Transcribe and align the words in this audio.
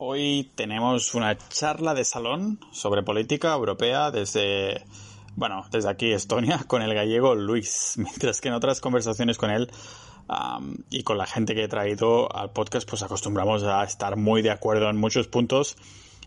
Hoy 0.00 0.48
tenemos 0.54 1.12
una 1.16 1.36
charla 1.36 1.92
de 1.92 2.04
salón 2.04 2.60
sobre 2.70 3.02
política 3.02 3.52
europea 3.52 4.12
desde, 4.12 4.84
bueno, 5.34 5.64
desde 5.72 5.90
aquí 5.90 6.12
Estonia 6.12 6.60
con 6.68 6.82
el 6.82 6.94
gallego 6.94 7.34
Luis, 7.34 7.94
mientras 7.96 8.40
que 8.40 8.46
en 8.46 8.54
otras 8.54 8.80
conversaciones 8.80 9.38
con 9.38 9.50
él 9.50 9.68
y 10.88 11.02
con 11.02 11.18
la 11.18 11.26
gente 11.26 11.56
que 11.56 11.64
he 11.64 11.68
traído 11.68 12.32
al 12.32 12.52
podcast 12.52 12.88
pues 12.88 13.02
acostumbramos 13.02 13.64
a 13.64 13.82
estar 13.82 14.14
muy 14.16 14.40
de 14.40 14.52
acuerdo 14.52 14.88
en 14.88 14.98
muchos 14.98 15.26
puntos 15.26 15.76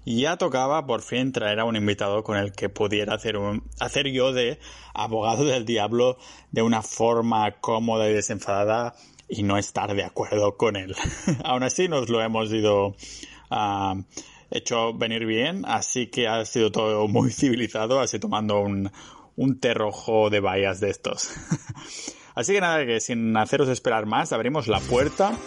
y 0.03 0.23
ya 0.23 0.35
tocaba 0.35 0.85
por 0.85 1.01
fin 1.01 1.31
traer 1.31 1.61
a 1.61 1.63
un 1.63 1.77
invitado 1.77 2.23
con 2.25 2.35
el 2.35 2.51
que 2.51 2.67
pudiera 2.67 3.13
hacer 3.13 3.38
un 3.38 3.63
hacer 3.79 4.11
yo 4.11 4.33
de 4.33 4.59
abogado 4.93 5.45
del 5.45 5.63
diablo 5.63 6.17
de 6.51 6.61
una 6.61 6.81
forma 6.81 7.49
cómoda 7.61 8.09
y 8.09 8.13
desenfadada 8.13 8.95
y 9.29 9.43
no 9.43 9.57
estar 9.57 9.95
de 9.95 10.03
acuerdo 10.03 10.57
con 10.57 10.75
él. 10.75 10.93
Aún 11.45 11.63
así 11.63 11.88
nos 11.88 12.09
lo 12.09 12.21
hemos 12.21 12.51
ido 12.51 12.95
uh, 13.52 14.02
hecho 14.49 14.93
venir 14.93 15.25
bien, 15.25 15.63
así 15.66 16.07
que 16.07 16.27
ha 16.27 16.44
sido 16.45 16.71
todo 16.71 17.07
muy 17.07 17.31
civilizado, 17.31 17.99
así 17.99 18.20
tomando 18.20 18.59
un, 18.62 18.91
un 19.35 19.59
té 19.59 19.73
rojo 19.73 20.30
de 20.30 20.39
vallas 20.39 20.80
de 20.80 20.89
estos. 20.89 21.31
así 22.35 22.53
que 22.53 22.61
nada, 22.61 22.85
que 22.85 22.99
sin 22.99 23.35
haceros 23.38 23.70
esperar 23.70 24.05
más, 24.05 24.34
abrimos 24.34 24.67
la 24.67 24.80
puerta 24.80 25.38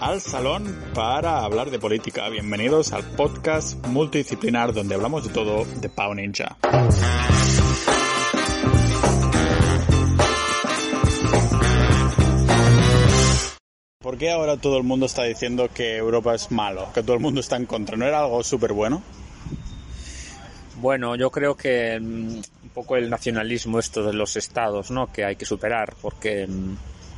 al 0.00 0.20
salón 0.20 0.76
para 0.94 1.40
hablar 1.44 1.70
de 1.70 1.78
política. 1.78 2.28
Bienvenidos 2.28 2.92
al 2.92 3.04
podcast 3.04 3.86
multidisciplinar 3.86 4.72
donde 4.72 4.94
hablamos 4.94 5.24
de 5.24 5.30
todo 5.30 5.64
de 5.64 5.88
Pau 5.88 6.14
Ninja. 6.14 6.56
¿Por 14.14 14.20
qué 14.20 14.30
ahora 14.30 14.56
todo 14.56 14.78
el 14.78 14.84
mundo 14.84 15.06
está 15.06 15.24
diciendo 15.24 15.68
que 15.74 15.96
Europa 15.96 16.36
es 16.36 16.52
malo? 16.52 16.86
Que 16.94 17.02
todo 17.02 17.14
el 17.14 17.20
mundo 17.20 17.40
está 17.40 17.56
en 17.56 17.66
contra. 17.66 17.96
¿No 17.96 18.06
era 18.06 18.20
algo 18.20 18.44
súper 18.44 18.72
bueno? 18.72 19.02
Bueno, 20.80 21.16
yo 21.16 21.32
creo 21.32 21.56
que 21.56 21.98
mm, 21.98 22.36
un 22.36 22.70
poco 22.72 22.94
el 22.94 23.10
nacionalismo 23.10 23.80
esto 23.80 24.04
de 24.04 24.12
los 24.12 24.36
estados, 24.36 24.92
¿no? 24.92 25.12
Que 25.12 25.24
hay 25.24 25.34
que 25.34 25.44
superar 25.44 25.96
porque 26.00 26.46
mm, 26.46 26.76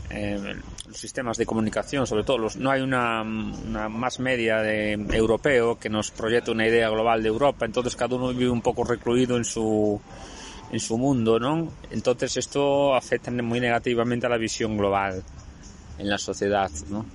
eh, 0.08 0.54
los 0.88 0.96
sistemas 0.96 1.36
de 1.36 1.44
comunicación, 1.44 2.06
sobre 2.06 2.24
todo, 2.24 2.38
los, 2.38 2.56
no 2.56 2.70
hay 2.70 2.80
una, 2.80 3.20
una 3.20 3.90
más 3.90 4.18
media 4.18 4.62
de 4.62 4.92
europeo 4.92 5.78
que 5.78 5.90
nos 5.90 6.10
proyecte 6.10 6.50
una 6.50 6.66
idea 6.66 6.88
global 6.88 7.22
de 7.22 7.28
Europa, 7.28 7.66
entonces 7.66 7.94
cada 7.94 8.16
uno 8.16 8.28
vive 8.28 8.48
un 8.48 8.62
poco 8.62 8.84
recluido 8.84 9.36
en 9.36 9.44
su 9.44 10.00
en 10.72 10.80
su 10.80 10.96
mundo, 10.96 11.38
¿no? 11.38 11.70
Entonces 11.90 12.38
esto 12.38 12.94
afecta 12.94 13.30
muy 13.30 13.60
negativamente 13.60 14.24
a 14.24 14.30
la 14.30 14.38
visión 14.38 14.78
global 14.78 15.22
en 15.98 16.08
la 16.08 16.18
sociedad, 16.18 16.70
¿no? 16.88 17.06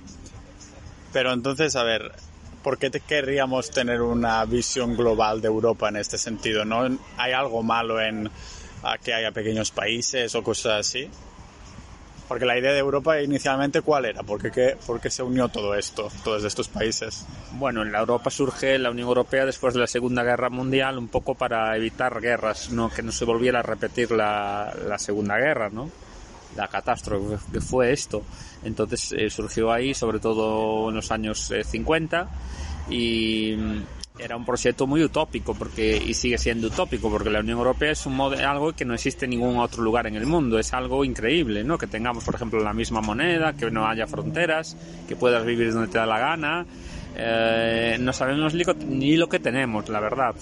Pero 1.12 1.32
entonces, 1.32 1.76
a 1.76 1.82
ver, 1.82 2.12
¿por 2.62 2.78
qué 2.78 2.90
te 2.90 3.00
querríamos 3.00 3.70
tener 3.70 4.00
una 4.00 4.44
visión 4.44 4.96
global 4.96 5.40
de 5.40 5.48
Europa 5.48 5.88
en 5.88 5.96
este 5.96 6.18
sentido? 6.18 6.64
¿No 6.64 6.98
hay 7.16 7.32
algo 7.32 7.62
malo 7.62 8.00
en 8.00 8.30
que 9.02 9.14
haya 9.14 9.30
pequeños 9.30 9.70
países 9.70 10.34
o 10.34 10.42
cosas 10.42 10.80
así? 10.80 11.08
Porque 12.28 12.46
la 12.46 12.58
idea 12.58 12.72
de 12.72 12.78
Europa 12.78 13.20
inicialmente, 13.20 13.82
¿cuál 13.82 14.06
era? 14.06 14.22
¿Por 14.22 14.50
qué, 14.50 14.76
por 14.86 15.00
qué 15.00 15.10
se 15.10 15.22
unió 15.22 15.48
todo 15.48 15.74
esto, 15.74 16.08
todos 16.24 16.42
estos 16.44 16.66
países? 16.68 17.26
Bueno, 17.52 17.82
en 17.82 17.92
la 17.92 17.98
Europa 17.98 18.30
surge 18.30 18.78
la 18.78 18.90
Unión 18.90 19.08
Europea 19.08 19.44
después 19.44 19.74
de 19.74 19.80
la 19.80 19.86
Segunda 19.86 20.22
Guerra 20.22 20.48
Mundial, 20.48 20.96
un 20.96 21.08
poco 21.08 21.34
para 21.34 21.76
evitar 21.76 22.22
guerras, 22.22 22.70
¿no? 22.70 22.88
que 22.88 23.02
no 23.02 23.12
se 23.12 23.26
volviera 23.26 23.58
a 23.58 23.62
repetir 23.62 24.12
la, 24.12 24.74
la 24.88 24.98
Segunda 24.98 25.36
Guerra, 25.36 25.68
¿no? 25.68 25.90
La 26.56 26.68
catástrofe 26.68 27.36
que 27.52 27.60
fue 27.60 27.92
esto. 27.92 28.22
Entonces 28.64 29.12
eh, 29.16 29.30
surgió 29.30 29.72
ahí, 29.72 29.94
sobre 29.94 30.20
todo 30.20 30.88
en 30.88 30.96
los 30.96 31.10
años 31.10 31.50
eh, 31.50 31.64
50, 31.64 32.28
y 32.90 33.54
mm, 33.56 33.82
era 34.18 34.36
un 34.36 34.44
proyecto 34.44 34.86
muy 34.86 35.02
utópico 35.02 35.54
porque 35.54 35.96
y 35.96 36.14
sigue 36.14 36.36
siendo 36.38 36.68
utópico 36.68 37.10
porque 37.10 37.30
la 37.30 37.40
Unión 37.40 37.58
Europea 37.58 37.92
es 37.92 38.04
un 38.06 38.20
algo 38.20 38.72
que 38.72 38.84
no 38.84 38.94
existe 38.94 39.24
en 39.24 39.30
ningún 39.30 39.58
otro 39.58 39.82
lugar 39.82 40.06
en 40.06 40.16
el 40.16 40.26
mundo. 40.26 40.58
Es 40.58 40.72
algo 40.74 41.04
increíble 41.04 41.64
no 41.64 41.78
que 41.78 41.86
tengamos 41.86 42.24
por 42.24 42.34
ejemplo 42.34 42.62
la 42.62 42.72
misma 42.72 43.00
moneda 43.00 43.54
que 43.54 43.70
no 43.70 43.86
haya 43.86 44.06
fronteras 44.06 44.76
que 45.08 45.16
puedas 45.16 45.44
vivir 45.44 45.72
donde 45.72 45.88
te 45.88 45.98
da 45.98 46.06
la 46.06 46.18
gana. 46.18 46.66
Eh, 47.16 47.96
no 48.00 48.12
sabemos 48.12 48.54
ni 48.54 49.16
lo 49.16 49.28
que 49.28 49.38
tenemos 49.38 49.88
la 49.88 50.00
verdad. 50.00 50.34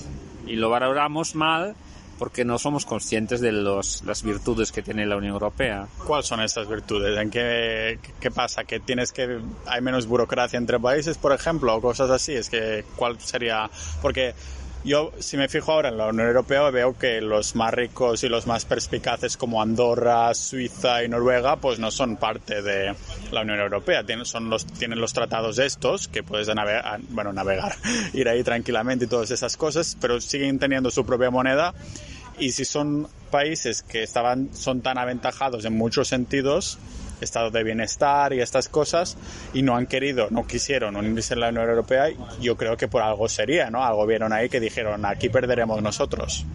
Y 0.46 0.56
lo 0.56 0.68
valoramos 0.68 1.34
mal 1.36 1.74
porque 2.20 2.44
no 2.44 2.58
somos 2.58 2.84
conscientes 2.84 3.40
de 3.40 3.50
los, 3.50 4.02
las 4.04 4.22
virtudes 4.22 4.72
que 4.72 4.82
tiene 4.82 5.06
la 5.06 5.16
Unión 5.16 5.32
Europea. 5.32 5.88
¿Cuáles 6.06 6.26
son 6.26 6.42
estas 6.42 6.68
virtudes? 6.68 7.18
¿En 7.18 7.30
qué, 7.30 7.98
qué 8.20 8.30
pasa? 8.30 8.64
¿Que 8.64 8.78
tienes 8.78 9.10
que 9.10 9.40
hay 9.64 9.80
menos 9.80 10.06
burocracia 10.06 10.58
entre 10.58 10.78
países, 10.78 11.16
por 11.16 11.32
ejemplo, 11.32 11.74
o 11.74 11.80
cosas 11.80 12.10
así? 12.10 12.34
Es 12.34 12.50
que 12.50 12.84
¿cuál 12.94 13.18
sería? 13.20 13.70
Porque 14.02 14.34
yo, 14.84 15.12
si 15.18 15.36
me 15.36 15.48
fijo 15.48 15.72
ahora 15.72 15.90
en 15.90 15.98
la 15.98 16.08
Unión 16.08 16.28
Europea, 16.28 16.68
veo 16.70 16.96
que 16.96 17.20
los 17.20 17.54
más 17.54 17.72
ricos 17.74 18.24
y 18.24 18.28
los 18.28 18.46
más 18.46 18.64
perspicaces 18.64 19.36
como 19.36 19.60
Andorra, 19.60 20.32
Suiza 20.34 21.04
y 21.04 21.08
Noruega, 21.08 21.56
pues 21.56 21.78
no 21.78 21.90
son 21.90 22.16
parte 22.16 22.62
de 22.62 22.94
la 23.30 23.42
Unión 23.42 23.60
Europea. 23.60 24.04
Tienen, 24.04 24.24
son 24.24 24.48
los, 24.48 24.66
tienen 24.66 25.00
los 25.00 25.12
tratados 25.12 25.58
estos, 25.58 26.08
que 26.08 26.22
puedes 26.22 26.48
navegar, 26.48 27.00
bueno, 27.10 27.32
navegar, 27.32 27.74
ir 28.14 28.28
ahí 28.28 28.42
tranquilamente 28.42 29.04
y 29.04 29.08
todas 29.08 29.30
esas 29.30 29.56
cosas, 29.56 29.96
pero 30.00 30.20
siguen 30.20 30.58
teniendo 30.58 30.90
su 30.90 31.04
propia 31.04 31.30
moneda 31.30 31.74
y 32.38 32.52
si 32.52 32.64
son 32.64 33.06
países 33.30 33.82
que 33.82 34.02
estaban, 34.02 34.48
son 34.54 34.80
tan 34.80 34.98
aventajados 34.98 35.64
en 35.64 35.76
muchos 35.76 36.08
sentidos, 36.08 36.78
estado 37.24 37.50
de 37.50 37.62
bienestar 37.62 38.32
y 38.32 38.40
estas 38.40 38.68
cosas, 38.68 39.16
y 39.52 39.62
no 39.62 39.76
han 39.76 39.86
querido, 39.86 40.28
no 40.30 40.46
quisieron 40.46 40.96
unirse 40.96 41.34
en 41.34 41.40
la 41.40 41.48
Unión 41.48 41.68
Europea, 41.68 42.08
yo 42.40 42.56
creo 42.56 42.76
que 42.76 42.88
por 42.88 43.02
algo 43.02 43.28
sería, 43.28 43.70
¿no? 43.70 43.84
Algo 43.84 44.06
vieron 44.06 44.32
ahí 44.32 44.48
que 44.48 44.60
dijeron, 44.60 45.04
aquí 45.04 45.28
perderemos 45.28 45.82
nosotros. 45.82 46.46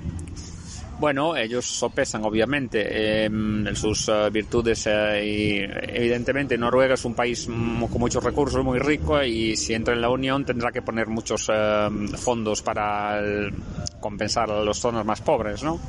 Bueno, 0.97 1.35
ellos 1.35 1.65
sopesan 1.65 2.23
obviamente 2.23 3.25
eh, 3.25 3.29
sus 3.73 4.09
virtudes 4.31 4.85
uh, 4.87 5.17
y 5.21 5.59
evidentemente 5.59 6.57
Noruega 6.57 6.93
es 6.93 7.03
un 7.03 7.13
país 7.13 7.47
con 7.47 7.99
muchos 7.99 8.23
recursos, 8.23 8.63
muy 8.63 8.79
rico 8.79 9.21
y 9.21 9.57
si 9.57 9.73
entra 9.73 9.93
en 9.93 9.99
la 9.99 10.09
Unión 10.09 10.45
tendrá 10.45 10.71
que 10.71 10.81
poner 10.81 11.07
muchos 11.07 11.49
uh, 11.49 11.91
fondos 12.17 12.61
para 12.61 13.21
compensar 13.99 14.49
a 14.49 14.63
las 14.63 14.77
zonas 14.77 15.05
más 15.05 15.19
pobres, 15.19 15.63
¿no? 15.63 15.81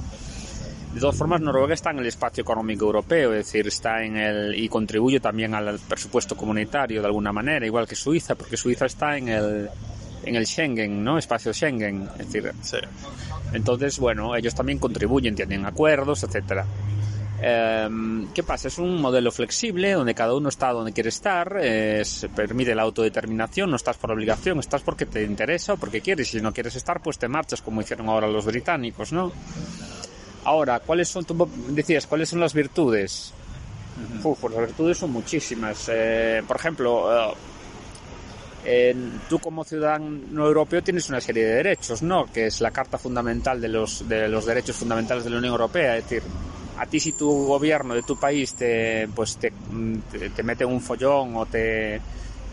De 0.97 1.03
todas 1.03 1.17
formas, 1.19 1.43
Noruega 1.43 1.75
está 1.75 1.91
en 1.91 1.99
el 1.99 2.07
espacio 2.07 2.41
económico 2.41 2.87
europeo, 2.87 3.35
es 3.35 3.45
decir, 3.45 3.67
está 3.67 4.03
en 4.03 4.17
el 4.17 4.59
y 4.59 4.67
contribuye 4.67 5.21
también 5.21 5.55
al 5.55 5.79
presupuesto 5.79 6.35
comunitario 6.35 7.03
de 7.03 7.07
alguna 7.07 7.35
manera, 7.35 7.67
igual 7.67 7.87
que 7.87 7.95
Suiza, 7.95 8.35
porque 8.35 8.57
Suiza 8.57 8.87
está 8.87 9.15
en 9.19 9.29
el 9.29 9.69
en 10.25 10.37
el 10.37 10.47
Schengen, 10.47 11.05
¿no? 11.05 11.19
Espacio 11.19 11.53
Schengen, 11.53 12.09
es 12.19 12.33
decir, 12.33 12.51
sí. 12.63 12.79
entonces, 13.53 13.99
bueno, 13.99 14.35
ellos 14.35 14.55
también 14.55 14.79
contribuyen, 14.79 15.37
tienen 15.37 15.67
acuerdos, 15.67 16.23
etcétera. 16.23 16.65
Eh, 17.43 17.89
¿Qué 18.35 18.43
pasa? 18.43 18.69
Es 18.69 18.79
un 18.79 18.99
modelo 18.99 19.31
flexible 19.31 19.93
donde 19.93 20.15
cada 20.15 20.35
uno 20.35 20.49
está 20.49 20.73
donde 20.73 20.95
quiere 20.95 21.11
estar, 21.11 21.59
eh, 21.61 22.07
se 22.07 22.31
permite 22.31 22.75
la 22.75 22.85
autodeterminación, 22.85 23.69
no 23.69 23.77
estás 23.77 23.99
por 23.99 24.13
obligación, 24.13 24.61
estás 24.61 24.81
porque 24.81 25.05
te 25.05 25.25
interesa 25.25 25.75
o 25.75 25.77
porque 25.77 26.01
quieres. 26.01 26.29
Si 26.31 26.41
no 26.41 26.55
quieres 26.55 26.75
estar, 26.75 27.03
pues 27.03 27.19
te 27.19 27.29
marchas 27.29 27.61
como 27.61 27.83
hicieron 27.83 28.09
ahora 28.09 28.27
los 28.29 28.47
británicos, 28.47 29.13
¿no? 29.13 29.31
Ahora, 30.47 30.79
¿cuáles 30.79 31.09
son, 31.09 31.25
tú 31.25 31.49
decías, 31.71 32.07
cuáles 32.07 32.29
son 32.29 32.39
las 32.39 32.55
virtudes? 32.55 33.33
Uh 33.97 34.23
-huh. 34.23 34.31
Uf, 34.31 34.39
pues 34.41 34.55
las 34.55 34.67
virtudes 34.67 34.97
son 34.97 35.11
muchísimas. 35.11 35.91
Eh, 35.93 36.41
por 36.47 36.57
ejemplo, 36.57 37.35
tú 39.29 39.39
como 39.41 39.65
ciudadano 39.65 40.47
europeo 40.47 40.83
tienes 40.83 41.09
una 41.09 41.21
serie 41.21 41.45
de 41.45 41.55
derechos, 41.55 42.01
¿no? 42.03 42.27
Que 42.33 42.47
es 42.47 42.61
la 42.61 42.71
Carta 42.71 42.97
Fundamental 42.97 43.61
de 43.61 43.69
los, 43.69 44.09
de 44.09 44.29
los 44.29 44.47
Derechos 44.47 44.77
Fundamentales 44.77 45.25
de 45.25 45.31
la 45.31 45.39
Unión 45.39 45.53
Europea. 45.53 45.97
Es 45.97 46.05
decir, 46.05 46.23
a 46.79 46.87
ti 46.87 47.01
si 47.01 47.13
tu 47.13 47.29
gobierno 47.47 47.95
de 47.95 48.03
tu 48.05 48.17
país 48.17 48.55
te, 48.55 49.09
pues 49.15 49.39
te, 49.39 49.53
te, 50.13 50.31
te 50.31 50.43
mete 50.45 50.65
un 50.65 50.81
follón 50.81 51.37
o 51.37 51.47
te 51.47 52.01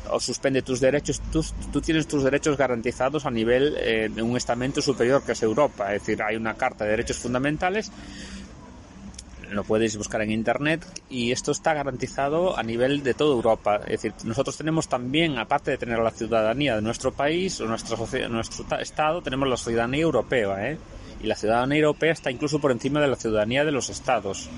o 0.10 0.20
suspende 0.20 0.62
tus 0.62 0.80
derechos, 0.80 1.22
tú, 1.32 1.44
tú 1.72 1.82
tienes 1.82 2.08
tus 2.08 2.24
derechos 2.24 2.58
garantizados 2.58 3.26
a 3.26 3.32
nivel 3.32 3.76
eh, 3.78 4.10
de 4.14 4.22
un 4.22 4.38
estamento 4.38 4.82
superior 4.82 5.24
que 5.24 5.34
es 5.34 5.44
Europa. 5.44 5.94
Es 5.94 6.02
decir, 6.02 6.22
hay 6.22 6.36
una 6.36 6.56
Carta 6.56 6.84
de 6.84 6.92
Derechos 6.92 7.18
Fundamentales 7.18 7.92
lo 9.54 9.64
podéis 9.64 9.96
buscar 9.98 10.22
en 10.22 10.32
internet 10.32 10.86
y 11.10 11.32
esto 11.32 11.52
está 11.52 11.74
garantizado 11.74 12.58
a 12.58 12.64
nivel 12.64 13.04
de 13.04 13.14
toda 13.14 13.36
Europa. 13.36 13.82
Es 13.86 14.02
decir, 14.02 14.14
nosotros 14.24 14.58
tenemos 14.58 14.88
también, 14.88 15.38
aparte 15.38 15.72
de 15.72 15.78
tener 15.78 16.00
la 16.00 16.12
ciudadanía 16.12 16.76
de 16.76 16.82
nuestro 16.82 17.12
país 17.12 17.60
o 17.62 17.78
sociedad, 17.78 18.30
nuestro 18.30 18.66
estado, 18.80 19.22
tenemos 19.22 19.48
la 19.48 19.58
ciudadanía 19.58 20.02
europea, 20.02 20.72
¿eh? 20.72 20.78
Y 21.22 21.28
la 21.28 21.36
ciudadanía 21.36 21.80
europea 21.80 22.12
está 22.12 22.32
incluso 22.32 22.60
por 22.60 22.72
encima 22.72 23.00
de 23.00 23.08
la 23.08 23.16
ciudadanía 23.16 23.64
de 23.64 23.72
los 23.72 23.90
estados. 23.90 24.50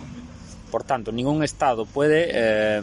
Por 0.76 0.84
tanto, 0.84 1.10
ningún 1.14 1.42
estado 1.42 1.86
puede 1.86 2.28
eh, 2.34 2.82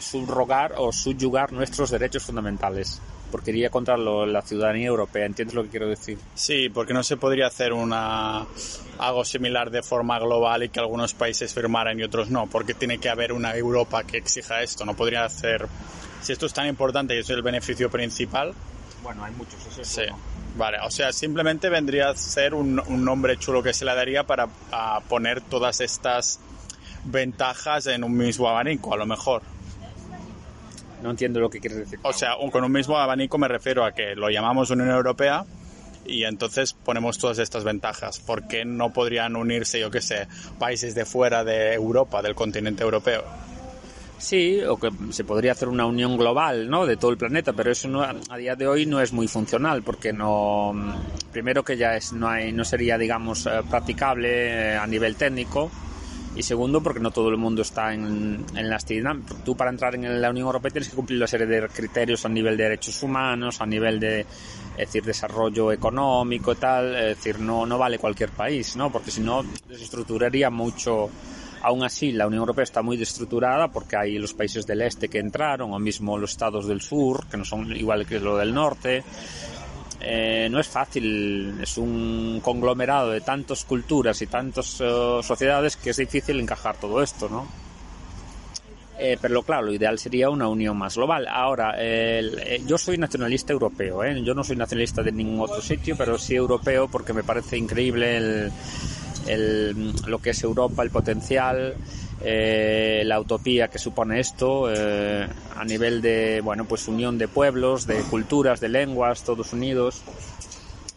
subrogar 0.00 0.74
o 0.78 0.90
subyugar 0.90 1.52
nuestros 1.52 1.92
derechos 1.92 2.24
fundamentales 2.24 3.00
porque 3.30 3.52
iría 3.52 3.70
contra 3.70 3.96
lo, 3.96 4.26
la 4.26 4.42
ciudadanía 4.42 4.88
europea. 4.88 5.24
¿Entiendes 5.24 5.54
lo 5.54 5.62
que 5.62 5.68
quiero 5.68 5.86
decir? 5.86 6.18
Sí, 6.34 6.68
porque 6.70 6.92
no 6.92 7.04
se 7.04 7.16
podría 7.16 7.46
hacer 7.46 7.72
una 7.72 8.44
algo 8.98 9.24
similar 9.24 9.70
de 9.70 9.80
forma 9.84 10.18
global 10.18 10.64
y 10.64 10.70
que 10.70 10.80
algunos 10.80 11.14
países 11.14 11.54
firmaran 11.54 12.00
y 12.00 12.02
otros 12.02 12.30
no, 12.30 12.48
porque 12.48 12.74
tiene 12.74 12.98
que 12.98 13.08
haber 13.08 13.32
una 13.32 13.54
Europa 13.54 14.02
que 14.02 14.16
exija 14.16 14.60
esto. 14.62 14.84
No 14.84 14.94
podría 14.94 15.24
hacer, 15.24 15.68
si 16.20 16.32
esto 16.32 16.46
es 16.46 16.52
tan 16.52 16.66
importante 16.66 17.14
y 17.14 17.18
es 17.20 17.30
el 17.30 17.42
beneficio 17.42 17.88
principal, 17.88 18.54
Bueno, 19.04 19.22
hay 19.22 19.32
muchos, 19.34 19.54
eso 19.70 19.82
es 19.82 19.86
Sí. 19.86 20.00
uno. 20.08 20.18
Vale, 20.56 20.78
o 20.84 20.90
sea, 20.90 21.12
simplemente 21.12 21.68
vendría 21.68 22.08
a 22.08 22.16
ser 22.16 22.54
un, 22.54 22.80
un 22.88 23.04
nombre 23.04 23.36
chulo 23.36 23.62
que 23.62 23.72
se 23.72 23.84
le 23.84 23.94
daría 23.94 24.24
para 24.24 24.48
a 24.72 25.00
poner 25.08 25.40
todas 25.42 25.80
estas 25.80 26.40
ventajas 27.04 27.86
en 27.86 28.04
un 28.04 28.16
mismo 28.16 28.48
abanico, 28.48 28.94
a 28.94 28.96
lo 28.96 29.06
mejor. 29.06 29.42
No 31.02 31.10
entiendo 31.10 31.38
lo 31.40 31.48
que 31.50 31.60
quieres 31.60 31.78
decir. 31.78 32.00
O 32.02 32.12
sea, 32.12 32.36
un- 32.36 32.50
con 32.50 32.64
un 32.64 32.72
mismo 32.72 32.96
abanico 32.98 33.38
me 33.38 33.46
refiero 33.48 33.84
a 33.84 33.92
que 33.92 34.14
lo 34.16 34.30
llamamos 34.30 34.70
Unión 34.70 34.90
Europea 34.90 35.44
y 36.04 36.24
entonces 36.24 36.72
ponemos 36.72 37.18
todas 37.18 37.38
estas 37.38 37.62
ventajas. 37.64 38.18
¿Por 38.18 38.48
qué 38.48 38.64
no 38.64 38.92
podrían 38.92 39.36
unirse, 39.36 39.78
yo 39.78 39.90
qué 39.90 40.00
sé, 40.00 40.26
países 40.58 40.94
de 40.94 41.04
fuera 41.04 41.44
de 41.44 41.72
Europa, 41.74 42.20
del 42.22 42.34
continente 42.34 42.82
europeo? 42.82 43.22
Sí, 44.20 44.60
o 44.64 44.76
que 44.76 44.90
se 45.10 45.22
podría 45.22 45.52
hacer 45.52 45.68
una 45.68 45.86
unión 45.86 46.16
global, 46.16 46.68
¿no? 46.68 46.84
De 46.86 46.96
todo 46.96 47.12
el 47.12 47.16
planeta, 47.16 47.52
pero 47.52 47.70
eso 47.70 47.86
no, 47.86 48.02
a 48.02 48.36
día 48.36 48.56
de 48.56 48.66
hoy 48.66 48.84
no 48.84 49.00
es 49.00 49.12
muy 49.12 49.28
funcional 49.28 49.84
porque 49.84 50.12
no, 50.12 50.74
primero 51.30 51.62
que 51.62 51.76
ya 51.76 51.94
es, 51.94 52.12
no 52.12 52.26
hay, 52.28 52.50
no 52.52 52.64
sería, 52.64 52.98
digamos, 52.98 53.46
eh, 53.46 53.50
practicable 53.70 54.72
eh, 54.72 54.76
a 54.76 54.84
nivel 54.88 55.14
técnico 55.14 55.70
y 56.36 56.42
segundo 56.42 56.82
porque 56.82 57.00
no 57.00 57.10
todo 57.10 57.28
el 57.28 57.36
mundo 57.36 57.62
está 57.62 57.92
en, 57.92 58.44
en 58.54 58.70
las 58.70 58.86
dinámicas. 58.86 59.42
Tú 59.44 59.56
para 59.56 59.70
entrar 59.70 59.94
en 59.94 60.20
la 60.20 60.30
Unión 60.30 60.46
Europea 60.46 60.70
tienes 60.70 60.88
que 60.88 60.96
cumplir 60.96 61.18
una 61.18 61.26
serie 61.26 61.46
de 61.46 61.68
criterios 61.68 62.24
a 62.24 62.28
nivel 62.28 62.56
de 62.56 62.64
derechos 62.64 63.02
humanos, 63.02 63.60
a 63.60 63.66
nivel 63.66 63.98
de, 63.98 64.26
decir, 64.76 65.04
desarrollo 65.04 65.72
económico 65.72 66.52
y 66.52 66.56
tal, 66.56 66.94
es 66.94 67.16
decir, 67.16 67.40
no, 67.40 67.66
no 67.66 67.78
vale 67.78 67.98
cualquier 67.98 68.30
país, 68.30 68.76
¿no? 68.76 68.90
Porque 68.90 69.10
si 69.10 69.20
no 69.20 69.44
desestructuraría 69.68 70.50
mucho 70.50 71.10
Aún 71.62 71.82
así, 71.82 72.12
la 72.12 72.26
Unión 72.26 72.40
Europea 72.40 72.62
está 72.62 72.82
muy 72.82 72.96
destructurada 72.96 73.68
porque 73.68 73.96
hay 73.96 74.18
los 74.18 74.32
países 74.32 74.66
del 74.66 74.82
este 74.82 75.08
que 75.08 75.18
entraron, 75.18 75.72
o 75.72 75.78
mismo 75.78 76.16
los 76.16 76.30
estados 76.30 76.68
del 76.68 76.80
sur, 76.80 77.26
que 77.26 77.36
no 77.36 77.44
son 77.44 77.74
igual 77.74 78.06
que 78.06 78.20
lo 78.20 78.36
del 78.36 78.54
norte. 78.54 79.02
Eh, 80.00 80.48
no 80.50 80.60
es 80.60 80.68
fácil, 80.68 81.58
es 81.60 81.76
un 81.76 82.40
conglomerado 82.42 83.10
de 83.10 83.20
tantas 83.20 83.64
culturas 83.64 84.22
y 84.22 84.26
tantas 84.28 84.80
eh, 84.80 85.18
sociedades 85.22 85.76
que 85.76 85.90
es 85.90 85.96
difícil 85.96 86.38
encajar 86.38 86.76
todo 86.76 87.02
esto, 87.02 87.28
¿no? 87.28 87.46
Eh, 89.00 89.16
pero 89.20 89.42
claro, 89.42 89.66
lo 89.66 89.72
ideal 89.72 89.98
sería 89.98 90.28
una 90.30 90.48
unión 90.48 90.76
más 90.76 90.96
global. 90.96 91.26
Ahora, 91.28 91.74
eh, 91.78 92.60
yo 92.66 92.76
soy 92.78 92.98
nacionalista 92.98 93.52
europeo, 93.52 94.02
¿eh? 94.04 94.20
yo 94.24 94.34
no 94.34 94.42
soy 94.42 94.56
nacionalista 94.56 95.02
de 95.02 95.12
ningún 95.12 95.40
otro 95.40 95.60
sitio, 95.62 95.96
pero 95.96 96.18
sí 96.18 96.34
europeo 96.34 96.88
porque 96.88 97.12
me 97.12 97.22
parece 97.22 97.56
increíble 97.56 98.16
el- 98.16 98.52
lo 100.06 100.18
que 100.18 100.30
es 100.30 100.42
Europa, 100.42 100.82
el 100.82 100.90
potencial, 100.90 101.74
eh, 102.20 103.02
la 103.04 103.20
utopía 103.20 103.68
que 103.68 103.78
supone 103.78 104.20
esto 104.20 104.72
eh, 104.72 105.28
a 105.56 105.64
nivel 105.64 106.02
de, 106.02 106.40
bueno, 106.42 106.64
pues 106.64 106.88
unión 106.88 107.18
de 107.18 107.28
pueblos, 107.28 107.86
de 107.86 108.00
culturas, 108.02 108.60
de 108.60 108.68
lenguas, 108.68 109.22
todos 109.22 109.52
unidos. 109.52 110.02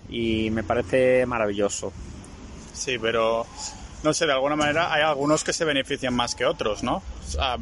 Y 0.10 0.50
me 0.50 0.64
parece 0.64 1.26
maravilloso. 1.26 1.94
Sí, 2.74 2.98
pero 3.00 3.46
no 4.04 4.14
sé, 4.14 4.26
de 4.26 4.34
alguna 4.34 4.56
manera 4.56 4.92
hay 4.92 5.04
algunos 5.04 5.44
que 5.44 5.54
se 5.54 5.64
benefician 5.64 6.14
más 6.14 6.34
que 6.34 6.46
otros, 6.46 6.84
¿no? 6.84 7.04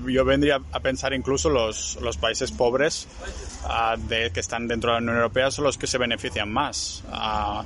Yo 0.07 0.23
vendría 0.23 0.61
a 0.71 0.79
pensar 0.79 1.13
incluso 1.13 1.49
los, 1.49 1.99
los 2.01 2.17
países 2.17 2.51
pobres 2.51 3.07
ah, 3.65 3.97
de, 3.97 4.31
que 4.31 4.39
están 4.39 4.67
dentro 4.67 4.91
de 4.91 4.95
la 4.95 5.03
Unión 5.03 5.17
Europea 5.17 5.51
son 5.51 5.65
los 5.65 5.77
que 5.77 5.85
se 5.85 5.97
benefician 5.97 6.49
más. 6.49 7.03
Ah, 7.11 7.65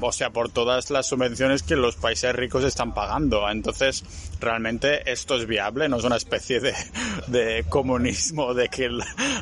o 0.00 0.12
sea, 0.12 0.30
por 0.30 0.50
todas 0.50 0.90
las 0.90 1.06
subvenciones 1.06 1.62
que 1.62 1.76
los 1.76 1.96
países 1.96 2.34
ricos 2.34 2.64
están 2.64 2.94
pagando. 2.94 3.48
Entonces, 3.48 4.04
realmente 4.40 5.10
esto 5.10 5.36
es 5.36 5.46
viable, 5.46 5.88
no 5.88 5.96
es 5.96 6.04
una 6.04 6.16
especie 6.16 6.60
de, 6.60 7.64
comunismo 7.68 8.54
de 8.54 8.68
que 8.68 8.88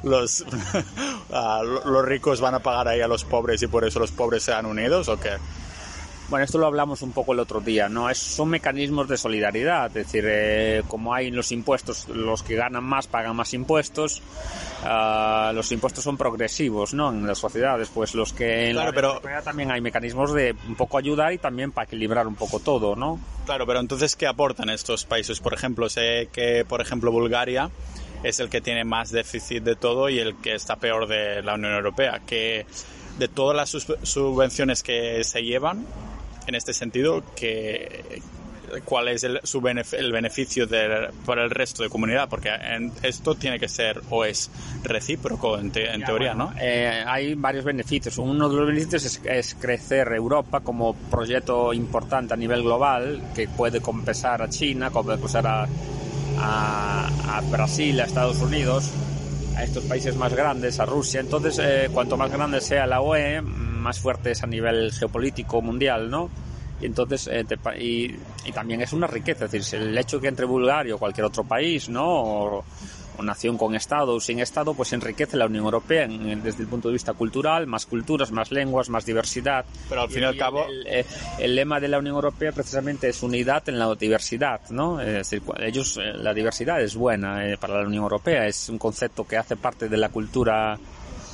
los, 0.03 0.45
ah, 1.33 1.63
los 1.63 2.05
ricos 2.05 2.41
van 2.41 2.55
a 2.55 2.61
pagar 2.61 2.89
ahí 2.89 3.01
a 3.01 3.09
los 3.09 3.25
pobres 3.25 3.63
y 3.63 3.67
por 3.67 3.85
eso 3.85 3.99
los 3.99 4.13
pobres 4.13 4.43
sean 4.43 4.67
unidos 4.67 5.09
o 5.09 5.19
qué. 5.19 5.37
Bueno, 6.31 6.45
esto 6.45 6.59
lo 6.59 6.67
hablamos 6.67 7.03
un 7.03 7.11
poco 7.11 7.33
el 7.33 7.41
otro 7.41 7.61
día, 7.61 7.89
¿no? 7.89 8.09
Es, 8.09 8.19
son 8.19 8.51
mecanismos 8.51 9.09
de 9.09 9.17
solidaridad, 9.17 9.87
es 9.89 9.95
decir, 10.07 10.25
eh, 10.29 10.83
como 10.87 11.13
hay 11.13 11.33
los 11.33 11.51
impuestos, 11.51 12.09
los 12.09 12.45
que 12.45 12.55
ganan 12.55 12.85
más 12.85 13.09
pagan 13.09 13.35
más 13.35 13.53
impuestos, 13.53 14.23
ah, 14.85 15.51
los 15.53 15.73
impuestos 15.73 16.05
son 16.05 16.17
progresivos, 16.17 16.95
¿no? 16.95 17.11
En 17.11 17.27
las 17.27 17.39
sociedades, 17.39 17.89
pues 17.93 18.15
los 18.15 18.33
que 18.33 18.67
en 18.69 18.75
Claro, 18.75 18.91
la 18.91 18.95
pero- 18.95 19.09
Europea 19.09 19.43
también 19.43 19.73
hay 19.73 19.81
mecanismos 19.81 20.33
de 20.33 20.55
un 20.69 20.77
poco 20.77 20.99
ayudar 20.99 21.33
y 21.33 21.39
también 21.39 21.73
para 21.73 21.87
equilibrar 21.87 22.29
un 22.29 22.37
poco 22.37 22.61
todo, 22.61 22.95
¿no? 22.95 23.19
Claro, 23.45 23.67
pero 23.67 23.81
entonces, 23.81 24.15
¿qué 24.15 24.29
aportan 24.29 24.71
estos 24.71 25.05
países? 25.07 25.41
Por 25.41 25.53
ejemplo, 25.53 25.89
sé 25.89 26.29
que, 26.33 26.65
por 26.65 26.81
ejemplo, 26.81 27.11
Bulgaria 27.11 27.71
es 28.23 28.39
el 28.39 28.49
que 28.49 28.61
tiene 28.61 28.85
más 28.85 29.11
déficit 29.11 29.65
de 29.65 29.75
todo 29.75 30.09
y 30.09 30.21
el 30.21 30.37
que 30.37 30.55
está 30.55 30.77
peor 30.77 31.09
de 31.09 31.43
la 31.43 31.55
Unión 31.55 31.73
Europea. 31.75 32.21
Que 32.25 32.67
de 33.19 33.27
todas 33.29 33.57
las 33.57 33.71
subvenciones 34.05 34.83
que 34.85 35.25
se 35.25 35.43
llevan, 35.43 35.85
en 36.51 36.55
este 36.57 36.73
sentido, 36.75 37.23
que 37.35 38.21
cuál 38.85 39.09
es 39.09 39.25
el, 39.25 39.41
su 39.43 39.61
benef- 39.61 39.99
el 39.99 40.13
beneficio 40.13 40.65
de- 40.67 41.09
para 41.27 41.43
el 41.43 41.51
resto 41.51 41.83
de 41.83 41.89
comunidad, 41.89 42.29
porque 42.29 42.51
en- 42.51 42.93
esto 43.03 43.35
tiene 43.35 43.59
que 43.59 43.67
ser 43.69 44.01
o 44.11 44.25
es 44.25 44.49
recíproco 44.85 45.59
en, 45.59 45.73
te- 45.73 45.91
en 45.93 46.05
teoría, 46.05 46.35
¿no? 46.35 46.53
Eh, 46.61 47.03
hay 47.05 47.35
varios 47.35 47.65
beneficios. 47.65 48.17
Uno 48.19 48.49
de 48.49 48.57
los 48.57 48.67
beneficios 48.69 49.05
es, 49.07 49.21
es 49.25 49.55
crecer 49.57 50.13
Europa 50.13 50.61
como 50.61 50.95
proyecto 50.95 51.73
importante 51.73 52.35
a 52.35 52.37
nivel 52.37 52.63
global 52.63 53.21
que 53.35 53.49
puede 53.49 53.81
compensar 53.81 54.41
a 54.43 54.49
China, 54.49 54.91
compensar 54.91 55.47
a, 55.49 55.67
a, 56.39 57.39
a 57.39 57.41
Brasil, 57.51 58.01
a 58.01 58.05
Estados 58.05 58.39
Unidos, 58.41 58.91
a 59.57 59.65
estos 59.65 59.85
países 59.85 60.15
más 60.17 60.33
grandes, 60.33 60.79
a 60.81 60.87
Rusia. 60.87 61.21
Entonces, 61.21 61.59
eh, 61.61 61.89
cuanto 61.93 62.17
más 62.17 62.31
grande 62.31 62.61
sea 62.61 62.87
la 62.87 63.01
UE, 63.01 63.43
más 63.81 63.99
fuerte 64.01 64.31
es 64.33 64.43
a 64.43 64.47
nivel 64.47 64.93
geopolítico 64.93 65.61
mundial, 65.63 66.11
¿no? 66.11 66.31
Y 66.81 66.87
entonces, 66.87 67.27
eh, 67.27 67.45
te 67.45 67.57
y, 67.83 68.17
y 68.47 68.53
también 68.53 68.81
es 68.81 68.93
una 68.93 69.07
riqueza, 69.07 69.45
es 69.47 69.51
decir, 69.53 69.79
el 69.81 69.97
hecho 69.99 70.21
que 70.21 70.29
entre 70.29 70.47
Bulgaria 70.47 70.95
o 70.95 70.99
cualquier 70.99 71.27
otro 71.27 71.45
país, 71.45 71.89
¿no? 71.91 72.07
O, 72.07 72.65
o 73.19 73.23
nación 73.23 73.59
con 73.59 73.75
Estado 73.75 74.15
o 74.15 74.21
sin 74.21 74.39
Estado, 74.41 74.73
pues 74.73 74.95
enriquece 74.95 75.37
la 75.37 75.45
Unión 75.45 75.65
Europea 75.67 76.05
en- 76.05 76.43
desde 76.43 76.63
el 76.63 76.69
punto 76.71 76.89
de 76.89 76.95
vista 76.95 77.13
cultural, 77.13 77.67
más 77.67 77.85
culturas, 77.85 78.31
más 78.33 78.51
lenguas, 78.51 78.89
más 78.89 79.05
diversidad. 79.05 79.67
Pero 79.91 80.01
al 80.03 80.09
fin 80.09 80.23
y 80.23 80.25
al 80.25 80.37
cabo- 80.39 80.65
El, 80.71 80.87
el- 80.87 81.05
el 81.41 81.55
lema 81.55 81.81
de 81.81 81.89
la 81.89 81.99
Unión 81.99 82.15
Europea 82.15 82.51
precisamente 82.53 83.11
es 83.11 83.23
unidad 83.23 83.69
en 83.69 83.79
la 83.79 83.95
diversidad, 83.95 84.63
¿no? 84.71 85.03
Es 85.03 85.13
decir, 85.31 85.43
ellos, 85.59 85.99
eh, 85.99 86.15
la 86.15 86.33
diversidad 86.33 86.81
es 86.81 86.95
buena 86.97 87.47
eh, 87.47 87.59
para 87.59 87.75
la 87.83 87.87
Unión 87.87 88.05
Europea, 88.05 88.47
es 88.47 88.71
un 88.71 88.79
concepto 88.79 89.27
que 89.27 89.37
hace 89.37 89.57
parte 89.57 89.91
de 89.91 89.99
la 89.99 90.09
cultura 90.09 90.79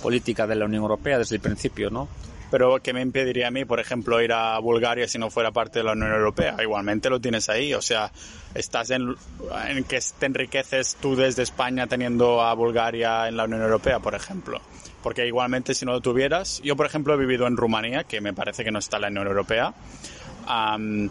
política 0.02 0.44
de 0.46 0.56
la 0.56 0.64
Unión 0.64 0.82
Europea 0.82 1.18
desde 1.18 1.36
el 1.36 1.40
principio, 1.40 1.88
¿no? 1.88 2.08
Pero 2.50 2.78
¿qué 2.82 2.92
me 2.92 3.00
impediría 3.00 3.48
a 3.48 3.50
mí, 3.50 3.64
por 3.64 3.80
ejemplo, 3.80 4.22
ir 4.22 4.32
a 4.32 4.58
Bulgaria 4.60 5.08
si 5.08 5.18
no 5.18 5.30
fuera 5.30 5.50
parte 5.50 5.80
de 5.80 5.84
la 5.84 5.92
Unión 5.92 6.12
Europea? 6.12 6.54
Igualmente 6.62 7.10
lo 7.10 7.20
tienes 7.20 7.48
ahí, 7.48 7.74
o 7.74 7.82
sea, 7.82 8.12
estás 8.54 8.90
en, 8.90 9.14
en 9.68 9.84
que 9.84 9.98
te 10.18 10.26
enriqueces 10.26 10.96
tú 11.00 11.16
desde 11.16 11.42
España 11.42 11.86
teniendo 11.88 12.40
a 12.42 12.54
Bulgaria 12.54 13.26
en 13.28 13.36
la 13.36 13.44
Unión 13.44 13.62
Europea, 13.62 13.98
por 13.98 14.14
ejemplo. 14.14 14.60
Porque 15.02 15.26
igualmente 15.26 15.74
si 15.74 15.84
no 15.84 15.92
lo 15.92 16.00
tuvieras, 16.00 16.60
yo 16.62 16.76
por 16.76 16.86
ejemplo 16.86 17.14
he 17.14 17.16
vivido 17.16 17.46
en 17.46 17.56
Rumanía, 17.56 18.04
que 18.04 18.20
me 18.20 18.32
parece 18.32 18.64
que 18.64 18.70
no 18.70 18.78
está 18.78 18.96
en 18.98 19.02
la 19.02 19.08
Unión 19.08 19.26
Europea, 19.26 19.74
am, 20.46 20.82
m- 21.04 21.10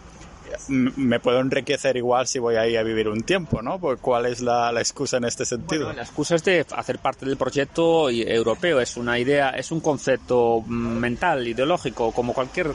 me 0.68 1.20
puedo 1.20 1.40
enriquecer 1.40 1.96
igual 1.96 2.26
si 2.26 2.38
voy 2.38 2.56
ahí 2.56 2.76
a 2.76 2.82
vivir 2.82 3.08
un 3.08 3.22
tiempo, 3.22 3.62
¿no? 3.62 3.78
Pues, 3.78 3.98
¿Cuál 4.00 4.26
es 4.26 4.40
la, 4.40 4.70
la 4.72 4.80
excusa 4.80 5.16
en 5.18 5.24
este 5.24 5.44
sentido? 5.44 5.92
La 5.92 6.02
excusa 6.02 6.34
es 6.34 6.44
de 6.44 6.66
hacer 6.76 6.98
parte 6.98 7.24
del 7.26 7.36
proyecto 7.36 8.10
europeo, 8.10 8.80
es 8.80 8.96
una 8.96 9.18
idea, 9.18 9.50
es 9.50 9.70
un 9.70 9.80
concepto 9.80 10.62
mm, 10.66 10.98
mental, 10.98 11.46
ideológico, 11.46 12.12
como 12.12 12.32
cualquier, 12.34 12.70